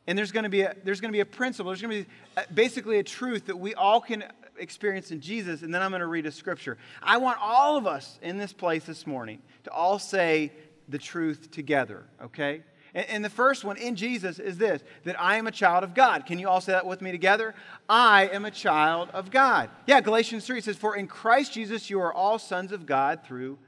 And 0.08 0.18
there's 0.18 0.32
going 0.32 0.42
to 0.42 0.50
be 0.50 0.62
a, 0.62 0.74
there's 0.82 1.00
going 1.00 1.12
to 1.12 1.16
be 1.16 1.20
a 1.20 1.24
principle. 1.24 1.70
There's 1.70 1.82
going 1.82 2.02
to 2.02 2.10
be 2.10 2.10
a, 2.36 2.52
basically 2.52 2.98
a 2.98 3.04
truth 3.04 3.46
that 3.46 3.60
we 3.60 3.76
all 3.76 4.00
can 4.00 4.24
experience 4.58 5.10
in 5.10 5.20
Jesus, 5.20 5.62
and 5.62 5.74
then 5.74 5.82
I'm 5.82 5.90
going 5.90 6.00
to 6.00 6.06
read 6.06 6.26
a 6.26 6.32
scripture. 6.32 6.78
I 7.02 7.18
want 7.18 7.38
all 7.40 7.76
of 7.76 7.86
us 7.86 8.18
in 8.22 8.38
this 8.38 8.52
place 8.52 8.84
this 8.84 9.06
morning 9.06 9.40
to 9.64 9.70
all 9.70 9.98
say 9.98 10.52
the 10.88 10.98
truth 10.98 11.50
together, 11.50 12.04
okay? 12.22 12.62
And, 12.94 13.06
and 13.08 13.24
the 13.24 13.30
first 13.30 13.64
one 13.64 13.76
in 13.76 13.94
Jesus 13.94 14.38
is 14.38 14.58
this 14.58 14.82
that 15.04 15.20
I 15.20 15.36
am 15.36 15.46
a 15.46 15.52
child 15.52 15.84
of 15.84 15.94
God. 15.94 16.26
Can 16.26 16.38
you 16.38 16.48
all 16.48 16.60
say 16.60 16.72
that 16.72 16.86
with 16.86 17.00
me 17.00 17.12
together? 17.12 17.54
I 17.88 18.28
am 18.28 18.44
a 18.44 18.50
child 18.50 19.10
of 19.12 19.30
God. 19.30 19.70
Yeah, 19.86 20.00
Galatians 20.00 20.46
3 20.46 20.60
says, 20.60 20.76
For 20.76 20.96
in 20.96 21.06
Christ 21.06 21.52
Jesus 21.52 21.90
you 21.90 22.00
are 22.00 22.12
all 22.12 22.38
sons 22.38 22.72
of 22.72 22.86
God 22.86 23.20
through 23.24 23.58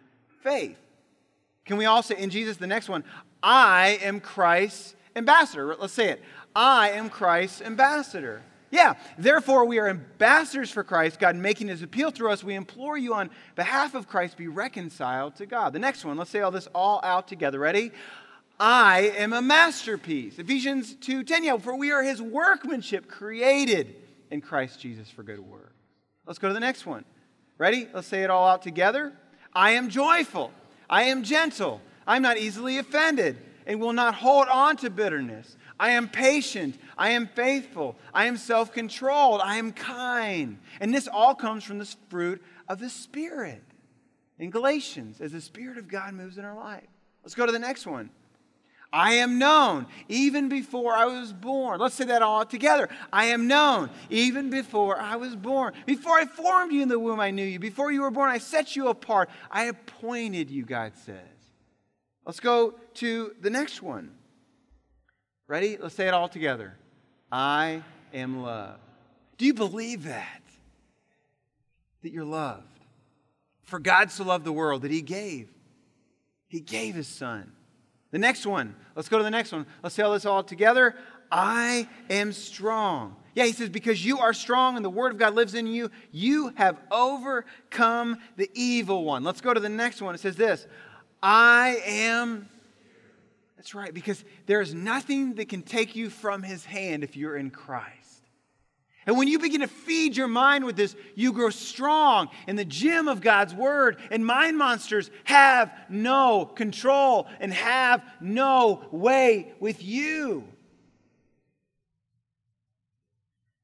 faith. 0.42 0.78
Can 1.64 1.76
we 1.76 1.84
all 1.84 2.02
say 2.02 2.16
in 2.16 2.30
Jesus, 2.30 2.56
the 2.56 2.66
next 2.66 2.88
one, 2.88 3.04
I 3.42 3.98
am 4.02 4.20
Christ's 4.20 4.96
ambassador? 5.14 5.76
Let's 5.76 5.92
say 5.92 6.08
it. 6.08 6.22
I 6.56 6.90
am 6.90 7.10
Christ's 7.10 7.60
ambassador. 7.60 8.42
Yeah, 8.70 8.94
therefore 9.16 9.64
we 9.64 9.78
are 9.78 9.88
ambassadors 9.88 10.70
for 10.70 10.84
Christ, 10.84 11.18
God 11.18 11.36
making 11.36 11.68
his 11.68 11.82
appeal 11.82 12.10
through 12.10 12.30
us. 12.32 12.44
We 12.44 12.54
implore 12.54 12.98
you 12.98 13.14
on 13.14 13.30
behalf 13.56 13.94
of 13.94 14.08
Christ, 14.08 14.36
be 14.36 14.48
reconciled 14.48 15.36
to 15.36 15.46
God. 15.46 15.72
The 15.72 15.78
next 15.78 16.04
one, 16.04 16.16
let's 16.16 16.30
say 16.30 16.40
all 16.40 16.50
this 16.50 16.68
all 16.74 17.00
out 17.02 17.28
together. 17.28 17.58
Ready? 17.58 17.92
I 18.60 19.12
am 19.16 19.32
a 19.32 19.40
masterpiece. 19.40 20.38
Ephesians 20.38 20.94
2:10. 20.96 21.44
Yeah, 21.44 21.56
for 21.58 21.76
we 21.76 21.92
are 21.92 22.02
his 22.02 22.20
workmanship 22.20 23.08
created 23.08 23.94
in 24.30 24.40
Christ 24.40 24.80
Jesus 24.80 25.08
for 25.10 25.22
good 25.22 25.40
work. 25.40 25.74
Let's 26.26 26.38
go 26.38 26.48
to 26.48 26.54
the 26.54 26.60
next 26.60 26.84
one. 26.84 27.04
Ready? 27.56 27.88
Let's 27.92 28.06
say 28.06 28.22
it 28.22 28.30
all 28.30 28.46
out 28.46 28.62
together. 28.62 29.12
I 29.52 29.72
am 29.72 29.88
joyful. 29.88 30.52
I 30.90 31.04
am 31.04 31.22
gentle. 31.22 31.80
I'm 32.06 32.22
not 32.22 32.36
easily 32.36 32.78
offended 32.78 33.38
and 33.66 33.80
will 33.80 33.92
not 33.92 34.14
hold 34.14 34.48
on 34.48 34.76
to 34.78 34.90
bitterness. 34.90 35.56
I 35.80 35.90
am 35.90 36.08
patient. 36.08 36.78
I 36.96 37.10
am 37.10 37.28
faithful. 37.28 37.96
I 38.12 38.26
am 38.26 38.36
self 38.36 38.72
controlled. 38.72 39.40
I 39.42 39.56
am 39.56 39.72
kind. 39.72 40.58
And 40.80 40.92
this 40.92 41.08
all 41.08 41.34
comes 41.34 41.64
from 41.64 41.78
the 41.78 41.94
fruit 42.08 42.42
of 42.68 42.80
the 42.80 42.90
Spirit 42.90 43.62
in 44.38 44.50
Galatians 44.50 45.20
as 45.20 45.32
the 45.32 45.40
Spirit 45.40 45.78
of 45.78 45.88
God 45.88 46.14
moves 46.14 46.38
in 46.38 46.44
our 46.44 46.56
life. 46.56 46.86
Let's 47.22 47.34
go 47.34 47.46
to 47.46 47.52
the 47.52 47.58
next 47.58 47.86
one. 47.86 48.10
I 48.90 49.14
am 49.14 49.38
known 49.38 49.86
even 50.08 50.48
before 50.48 50.94
I 50.94 51.04
was 51.04 51.32
born. 51.32 51.78
Let's 51.78 51.94
say 51.94 52.06
that 52.06 52.22
all 52.22 52.46
together. 52.46 52.88
I 53.12 53.26
am 53.26 53.46
known 53.46 53.90
even 54.08 54.48
before 54.48 54.98
I 54.98 55.16
was 55.16 55.36
born. 55.36 55.74
Before 55.84 56.14
I 56.14 56.24
formed 56.24 56.72
you 56.72 56.82
in 56.82 56.88
the 56.88 56.98
womb, 56.98 57.20
I 57.20 57.30
knew 57.30 57.44
you. 57.44 57.58
Before 57.58 57.92
you 57.92 58.00
were 58.00 58.10
born, 58.10 58.30
I 58.30 58.38
set 58.38 58.76
you 58.76 58.88
apart. 58.88 59.28
I 59.50 59.64
appointed 59.64 60.50
you, 60.50 60.64
God 60.64 60.92
says. 61.04 61.16
Let's 62.24 62.40
go 62.40 62.74
to 62.94 63.34
the 63.40 63.50
next 63.50 63.82
one. 63.82 64.12
Ready? 65.48 65.78
Let's 65.80 65.94
say 65.94 66.06
it 66.06 66.14
all 66.14 66.28
together. 66.28 66.74
I 67.32 67.82
am 68.12 68.42
loved. 68.42 68.80
Do 69.38 69.46
you 69.46 69.54
believe 69.54 70.04
that? 70.04 70.42
That 72.02 72.12
you're 72.12 72.24
loved. 72.24 72.64
For 73.64 73.78
God 73.78 74.10
so 74.10 74.24
loved 74.24 74.44
the 74.44 74.52
world 74.52 74.82
that 74.82 74.90
He 74.90 75.00
gave. 75.00 75.48
He 76.48 76.60
gave 76.60 76.94
His 76.94 77.08
Son. 77.08 77.50
The 78.10 78.18
next 78.18 78.46
one. 78.46 78.76
Let's 78.94 79.08
go 79.08 79.18
to 79.18 79.24
the 79.24 79.30
next 79.30 79.52
one. 79.52 79.66
Let's 79.82 79.94
say 79.94 80.02
all 80.02 80.12
this 80.12 80.26
all 80.26 80.42
together. 80.42 80.94
I 81.30 81.88
am 82.10 82.32
strong. 82.32 83.16
Yeah, 83.34 83.44
he 83.44 83.52
says, 83.52 83.68
because 83.68 84.04
you 84.04 84.18
are 84.18 84.32
strong 84.32 84.76
and 84.76 84.84
the 84.84 84.90
word 84.90 85.12
of 85.12 85.18
God 85.18 85.34
lives 85.34 85.54
in 85.54 85.66
you, 85.66 85.90
you 86.10 86.52
have 86.56 86.76
overcome 86.90 88.18
the 88.36 88.50
evil 88.54 89.04
one. 89.04 89.22
Let's 89.24 89.40
go 89.40 89.54
to 89.54 89.60
the 89.60 89.68
next 89.68 90.02
one. 90.02 90.14
It 90.14 90.20
says 90.20 90.36
this 90.36 90.66
I 91.22 91.80
am 91.86 92.48
that's 93.58 93.74
right, 93.74 93.92
because 93.92 94.24
there 94.46 94.60
is 94.60 94.72
nothing 94.72 95.34
that 95.34 95.48
can 95.48 95.62
take 95.62 95.96
you 95.96 96.10
from 96.10 96.44
his 96.44 96.64
hand 96.64 97.02
if 97.02 97.16
you're 97.16 97.36
in 97.36 97.50
Christ. 97.50 98.22
And 99.04 99.18
when 99.18 99.26
you 99.26 99.40
begin 99.40 99.62
to 99.62 99.66
feed 99.66 100.16
your 100.16 100.28
mind 100.28 100.64
with 100.64 100.76
this, 100.76 100.94
you 101.16 101.32
grow 101.32 101.50
strong 101.50 102.28
in 102.46 102.54
the 102.54 102.64
gym 102.64 103.08
of 103.08 103.20
God's 103.20 103.52
word. 103.52 103.96
And 104.12 104.24
mind 104.24 104.56
monsters 104.56 105.10
have 105.24 105.72
no 105.88 106.44
control 106.44 107.26
and 107.40 107.52
have 107.52 108.04
no 108.20 108.84
way 108.92 109.52
with 109.58 109.82
you. 109.82 110.44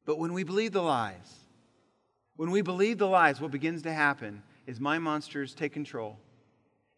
But 0.07 0.19
when 0.19 0.33
we 0.33 0.43
believe 0.43 0.73
the 0.73 0.83
lies, 0.83 1.35
when 2.35 2.51
we 2.51 2.63
believe 2.63 2.99
the 2.99 3.07
lies, 3.07 3.41
what 3.41 3.53
begins 3.53 3.83
to 3.83 3.93
happen 3.93 4.43
is 4.67 4.81
mind 4.81 5.05
monsters 5.05 5.55
take 5.55 5.73
control 5.73 6.19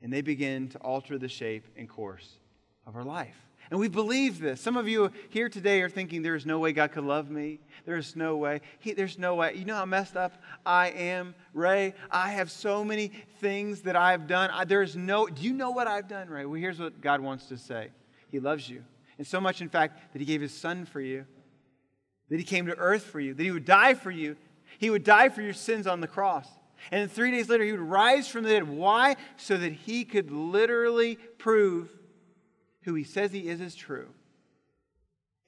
and 0.00 0.10
they 0.10 0.22
begin 0.22 0.68
to 0.68 0.78
alter 0.78 1.18
the 1.18 1.28
shape 1.28 1.66
and 1.76 1.90
course 1.90 2.38
of 2.86 2.96
our 2.96 3.04
life. 3.04 3.36
And 3.70 3.80
we 3.80 3.88
believe 3.88 4.38
this. 4.38 4.60
Some 4.60 4.76
of 4.76 4.86
you 4.86 5.10
here 5.30 5.48
today 5.48 5.82
are 5.82 5.88
thinking, 5.88 6.22
there's 6.22 6.46
no 6.46 6.60
way 6.60 6.72
God 6.72 6.92
could 6.92 7.04
love 7.04 7.30
me. 7.30 7.58
There's 7.84 8.14
no 8.14 8.36
way. 8.36 8.60
He, 8.78 8.92
there's 8.92 9.18
no 9.18 9.34
way. 9.34 9.54
You 9.56 9.64
know 9.64 9.74
how 9.74 9.84
messed 9.84 10.16
up 10.16 10.40
I 10.64 10.90
am, 10.90 11.34
Ray? 11.52 11.94
I 12.10 12.30
have 12.30 12.50
so 12.50 12.84
many 12.84 13.10
things 13.40 13.82
that 13.82 13.96
I've 13.96 14.28
done. 14.28 14.50
I, 14.52 14.64
there's 14.64 14.94
no, 14.94 15.26
do 15.26 15.42
you 15.42 15.52
know 15.52 15.70
what 15.70 15.88
I've 15.88 16.06
done, 16.06 16.28
Ray? 16.28 16.46
Well, 16.46 16.60
here's 16.60 16.78
what 16.78 17.00
God 17.00 17.20
wants 17.20 17.46
to 17.46 17.56
say 17.56 17.90
He 18.30 18.38
loves 18.38 18.68
you. 18.68 18.84
And 19.18 19.26
so 19.26 19.40
much, 19.40 19.60
in 19.60 19.68
fact, 19.68 20.12
that 20.12 20.20
He 20.20 20.24
gave 20.26 20.40
His 20.40 20.54
Son 20.54 20.84
for 20.84 21.00
you, 21.00 21.26
that 22.28 22.38
He 22.38 22.44
came 22.44 22.66
to 22.66 22.76
earth 22.76 23.02
for 23.02 23.18
you, 23.18 23.34
that 23.34 23.42
He 23.42 23.50
would 23.50 23.64
die 23.64 23.94
for 23.94 24.12
you. 24.12 24.36
He 24.78 24.90
would 24.90 25.04
die 25.04 25.28
for 25.28 25.42
your 25.42 25.54
sins 25.54 25.88
on 25.88 26.00
the 26.00 26.06
cross. 26.06 26.46
And 26.92 27.00
then 27.00 27.08
three 27.08 27.32
days 27.32 27.48
later, 27.48 27.64
He 27.64 27.72
would 27.72 27.80
rise 27.80 28.28
from 28.28 28.44
the 28.44 28.50
dead. 28.50 28.68
Why? 28.68 29.16
So 29.36 29.56
that 29.56 29.72
He 29.72 30.04
could 30.04 30.30
literally 30.30 31.16
prove 31.16 31.90
who 32.86 32.94
he 32.94 33.04
says 33.04 33.32
he 33.32 33.48
is 33.48 33.60
is 33.60 33.74
true 33.74 34.06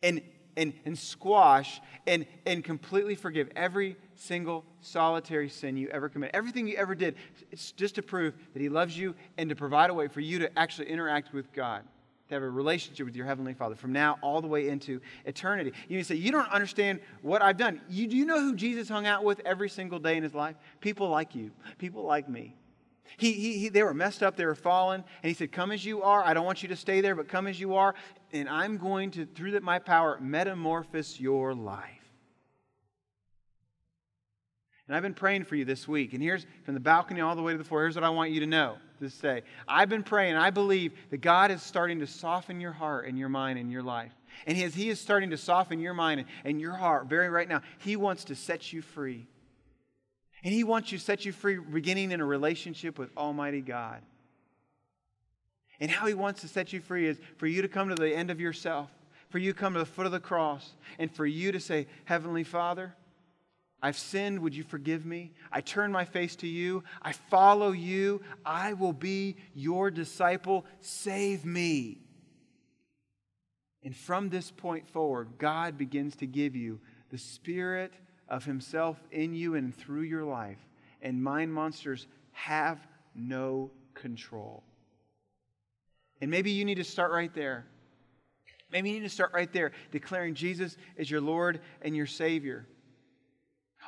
and, 0.03 0.21
and, 0.57 0.73
and 0.85 0.99
squash 0.99 1.81
and, 2.07 2.27
and 2.45 2.65
completely 2.65 3.15
forgive 3.15 3.49
every 3.57 3.97
single 4.15 4.65
solitary 4.81 5.49
sin 5.49 5.77
you 5.77 5.89
ever 5.89 6.09
commit. 6.09 6.33
Everything 6.35 6.67
you 6.67 6.77
ever 6.77 6.95
did, 6.95 7.15
it's 7.53 7.73
just 7.73 7.95
to 7.95 8.03
prove 8.03 8.35
that 8.53 8.61
he 8.61 8.69
loves 8.69 8.99
you 8.99 9.15
and 9.39 9.49
to 9.51 9.57
provide 9.57 9.89
a 9.89 9.95
way 9.95 10.09
for 10.09 10.21
you 10.21 10.41
to 10.41 10.59
actually 10.59 10.89
interact 10.89 11.33
with 11.33 11.53
God. 11.53 11.85
To 12.29 12.35
have 12.35 12.43
a 12.43 12.51
relationship 12.51 13.07
with 13.07 13.17
your 13.17 13.25
Heavenly 13.25 13.55
Father 13.55 13.75
from 13.75 13.93
now 13.93 14.19
all 14.21 14.43
the 14.43 14.49
way 14.49 14.69
into 14.69 15.01
eternity. 15.25 15.73
You 15.89 16.05
say, 16.05 16.17
You 16.17 16.31
don't 16.31 16.51
understand 16.51 17.01
what 17.23 17.41
I've 17.41 17.57
done. 17.57 17.81
You, 17.89 18.07
do 18.07 18.19
you 18.19 18.27
know 18.27 18.39
who 18.39 18.55
Jesus 18.55 18.87
hung 18.87 19.07
out 19.07 19.25
with 19.25 19.41
every 19.47 19.71
single 19.71 19.99
day 19.99 20.19
in 20.19 20.23
his 20.23 20.35
life? 20.35 20.57
People 20.83 21.09
like 21.09 21.35
you, 21.35 21.53
people 21.79 22.03
like 22.03 22.29
me. 22.29 22.55
He, 23.17 23.33
he, 23.33 23.59
he, 23.59 23.69
they 23.69 23.83
were 23.83 23.95
messed 23.95 24.23
up, 24.23 24.37
they 24.37 24.47
were 24.47 24.55
fallen, 24.55 25.03
and 25.23 25.29
he 25.29 25.35
said, 25.35 25.51
Come 25.51 25.73
as 25.73 25.85
you 25.85 26.03
are. 26.03 26.23
I 26.23 26.35
don't 26.35 26.45
want 26.45 26.63
you 26.63 26.69
to 26.69 26.77
stay 26.77 27.01
there, 27.01 27.15
but 27.15 27.29
come 27.29 27.47
as 27.47 27.59
you 27.59 27.75
are, 27.75 27.95
and 28.33 28.49
I'm 28.49 28.77
going 28.77 29.11
to, 29.13 29.27
through 29.27 29.59
my 29.61 29.79
power, 29.79 30.19
metamorphose 30.21 31.19
your 31.19 31.55
life. 31.55 31.99
And 34.87 34.97
I've 34.97 35.03
been 35.03 35.15
praying 35.15 35.45
for 35.45 35.55
you 35.55 35.65
this 35.65 35.87
week, 35.87 36.15
and 36.15 36.23
here's 36.23 36.47
from 36.65 36.75
the 36.75 36.81
balcony 36.81 37.21
all 37.21 37.37
the 37.37 37.43
way 37.43 37.53
to 37.53 37.59
the 37.59 37.65
floor, 37.65 37.83
here's 37.83 37.95
what 37.95 38.05
I 38.05 38.11
want 38.11 38.31
you 38.31 38.41
to 38.41 38.47
know 38.47 38.77
to 39.01 39.11
say. 39.11 39.43
I've 39.67 39.89
been 39.89 40.03
praying. 40.03 40.37
I 40.37 40.51
believe 40.51 40.93
that 41.11 41.21
God 41.21 41.51
is 41.51 41.63
starting 41.63 42.01
to 42.01 42.07
soften 42.07 42.61
your 42.61 42.73
heart 42.73 43.07
and 43.07 43.19
your 43.19 43.29
mind 43.29 43.59
and 43.59 43.71
your 43.71 43.83
life. 43.83 44.13
And 44.47 44.59
as 44.59 44.75
He 44.75 44.89
is 44.89 45.01
starting 45.01 45.31
to 45.31 45.37
soften 45.37 45.79
your 45.79 45.95
mind 45.95 46.25
and 46.45 46.61
your 46.61 46.75
heart 46.75 47.07
very 47.07 47.29
right 47.29 47.49
now, 47.49 47.63
He 47.79 47.97
wants 47.97 48.25
to 48.25 48.35
set 48.35 48.73
you 48.73 48.83
free. 48.83 49.27
And 50.45 50.53
He 50.53 50.65
wants 50.65 50.93
you 50.93 50.99
to 50.99 51.05
set 51.05 51.25
you 51.25 51.33
free, 51.33 51.59
beginning 51.59 52.13
in 52.13 52.21
a 52.21 52.25
relationship 52.25 52.99
with 52.99 53.11
Almighty 53.17 53.61
God. 53.61 54.03
And 55.81 55.91
how 55.91 56.07
He 56.07 56.15
wants 56.15 56.41
to 56.43 56.49
set 56.49 56.73
you 56.73 56.81
free 56.81 57.07
is 57.07 57.19
for 57.37 57.47
you 57.47 57.63
to 57.63 57.69
come 57.69 57.89
to 57.89 57.95
the 57.95 58.15
end 58.15 58.31
of 58.31 58.41
yourself, 58.41 58.91
for 59.31 59.39
you 59.39 59.53
to 59.53 59.59
come 59.59 59.75
to 59.75 59.79
the 59.79 59.87
foot 59.87 60.07
of 60.07 60.13
the 60.13 60.21
cross, 60.21 60.73
and 60.99 61.13
for 61.13 61.27
you 61.27 61.53
to 61.53 61.61
say, 61.61 61.87
Heavenly 62.05 62.45
Father, 62.45 62.95
I've 63.81 63.99
sinned. 63.99 64.41
Would 64.41 64.55
you 64.55 64.65
forgive 64.65 65.07
me? 65.07 65.33
I 65.53 65.61
turn 65.61 65.93
my 65.93 66.05
face 66.05 66.35
to 66.37 66.49
you. 66.49 66.83
I 67.01 67.13
follow 67.13 67.71
you. 67.71 68.23
I 68.45 68.73
will 68.73 68.93
be 68.93 69.37
your 69.55 69.91
disciple. 69.91 70.67
Save 70.81 71.45
me. 71.45 72.01
And 73.85 73.95
from 73.95 74.29
this 74.29 74.51
point 74.51 74.89
forward, 74.89 75.29
God 75.39 75.79
begins 75.79 76.17
to 76.17 76.27
give 76.27 76.57
you 76.57 76.81
the 77.11 77.19
Spirit 77.19 77.93
of 78.29 78.45
Himself 78.45 79.03
in 79.11 79.35
you 79.35 79.55
and 79.55 79.75
through 79.75 80.03
your 80.03 80.25
life. 80.25 80.59
And 81.03 81.23
mind 81.23 81.53
monsters 81.53 82.07
have 82.33 82.87
no 83.15 83.71
control. 83.95 84.63
And 86.21 86.31
maybe 86.31 86.51
you 86.51 86.65
need 86.65 86.77
to 86.77 86.85
start 86.85 87.13
right 87.13 87.33
there. 87.35 87.67
Maybe 88.71 88.91
you 88.91 88.97
need 88.97 89.07
to 89.07 89.15
start 89.15 89.33
right 89.33 89.53
there, 89.53 89.73
declaring 89.91 90.35
Jesus 90.35 90.77
as 90.99 91.11
your 91.11 91.21
Lord 91.21 91.61
and 91.81 91.97
your 91.97 92.07
Savior. 92.07 92.67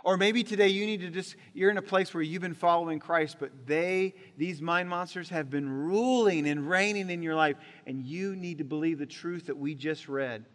Or 0.05 0.17
maybe 0.17 0.43
today 0.43 0.69
you 0.69 0.87
need 0.87 1.01
to 1.01 1.11
just, 1.11 1.37
you're 1.53 1.71
in 1.71 1.77
a 1.77 1.83
place 1.83 2.15
where 2.15 2.23
you've 2.23 2.41
been 2.41 2.55
following 2.55 2.99
Christ, 2.99 3.37
but 3.39 3.51
they, 3.67 4.15
these 4.39 4.63
mind 4.63 4.89
monsters, 4.89 5.29
have 5.29 5.51
been 5.51 5.69
ruling 5.69 6.49
and 6.49 6.69
reigning 6.69 7.11
in 7.11 7.23
your 7.23 7.35
life, 7.35 7.57
and 7.87 8.03
you 8.03 8.35
need 8.35 8.59
to 8.59 8.65
believe 8.65 8.99
the 8.99 9.07
truth 9.07 9.47
that 9.47 9.59
we 9.59 9.75
just 9.75 10.09
read. 10.09 10.47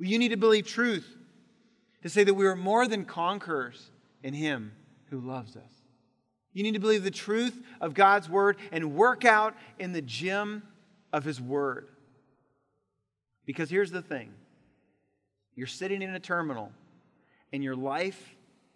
You 0.00 0.18
need 0.18 0.30
to 0.30 0.36
believe 0.36 0.66
truth 0.66 1.16
to 2.02 2.08
say 2.08 2.24
that 2.24 2.34
we 2.34 2.46
are 2.46 2.56
more 2.56 2.86
than 2.86 3.04
conquerors 3.04 3.90
in 4.22 4.34
Him 4.34 4.72
who 5.10 5.20
loves 5.20 5.56
us. 5.56 5.72
You 6.52 6.62
need 6.62 6.74
to 6.74 6.80
believe 6.80 7.04
the 7.04 7.10
truth 7.10 7.62
of 7.80 7.94
God's 7.94 8.28
Word 8.28 8.56
and 8.72 8.94
work 8.94 9.24
out 9.24 9.54
in 9.78 9.92
the 9.92 10.02
gym 10.02 10.62
of 11.12 11.24
His 11.24 11.40
Word. 11.40 11.88
Because 13.46 13.70
here's 13.70 13.90
the 13.90 14.02
thing 14.02 14.32
you're 15.54 15.66
sitting 15.66 16.02
in 16.02 16.14
a 16.14 16.20
terminal, 16.20 16.70
and 17.52 17.64
your 17.64 17.76
life 17.76 18.34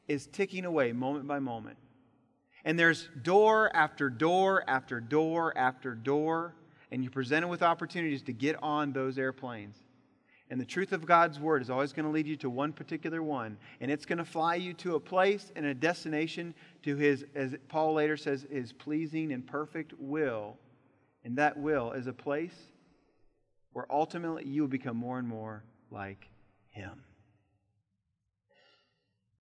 is 0.09 0.27
ticking 0.27 0.65
away 0.65 0.93
moment 0.93 1.27
by 1.27 1.39
moment. 1.39 1.77
And 2.65 2.79
there's 2.79 3.09
door 3.23 3.75
after 3.75 4.09
door 4.09 4.65
after 4.67 5.01
door 5.01 5.57
after 5.57 5.95
door, 5.95 6.55
and 6.91 7.03
you're 7.03 7.13
presented 7.13 7.49
with 7.49 7.63
opportunities 7.63 8.23
to 8.23 8.33
get 8.33 8.57
on 8.63 8.93
those 8.93 9.19
airplanes. 9.19 9.77
And 10.53 10.61
the 10.61 10.67
truth 10.67 10.93
of 10.93 11.07
God's 11.07 11.41
word 11.41 11.63
is 11.63 11.71
always 11.71 11.95
going 11.95 12.05
to 12.05 12.13
lead 12.13 12.27
you 12.27 12.37
to 12.37 12.51
one 12.51 12.75
particular 12.75 13.23
one, 13.23 13.57
and 13.81 13.91
it's 13.91 14.05
going 14.05 14.19
to 14.19 14.25
fly 14.25 14.57
you 14.57 14.75
to 14.75 14.97
a 14.97 15.01
place 15.01 15.51
and 15.57 15.65
a 15.65 15.73
destination 15.73 16.55
to 16.83 16.95
his, 16.95 17.25
as 17.35 17.57
Paul 17.69 17.95
later 17.95 18.19
says, 18.19 18.47
his 18.51 18.71
pleasing 18.71 19.33
and 19.33 19.47
perfect 19.47 19.95
will. 19.99 20.59
And 21.25 21.39
that 21.39 21.57
will 21.57 21.93
is 21.93 22.07
a 22.07 22.13
place 22.13 22.53
where 23.73 23.87
ultimately 23.91 24.45
you 24.45 24.61
will 24.61 24.69
become 24.69 24.99
more 24.99 25.19
and 25.19 25.27
more 25.27 25.65
like 25.91 26.29
him. 26.69 27.03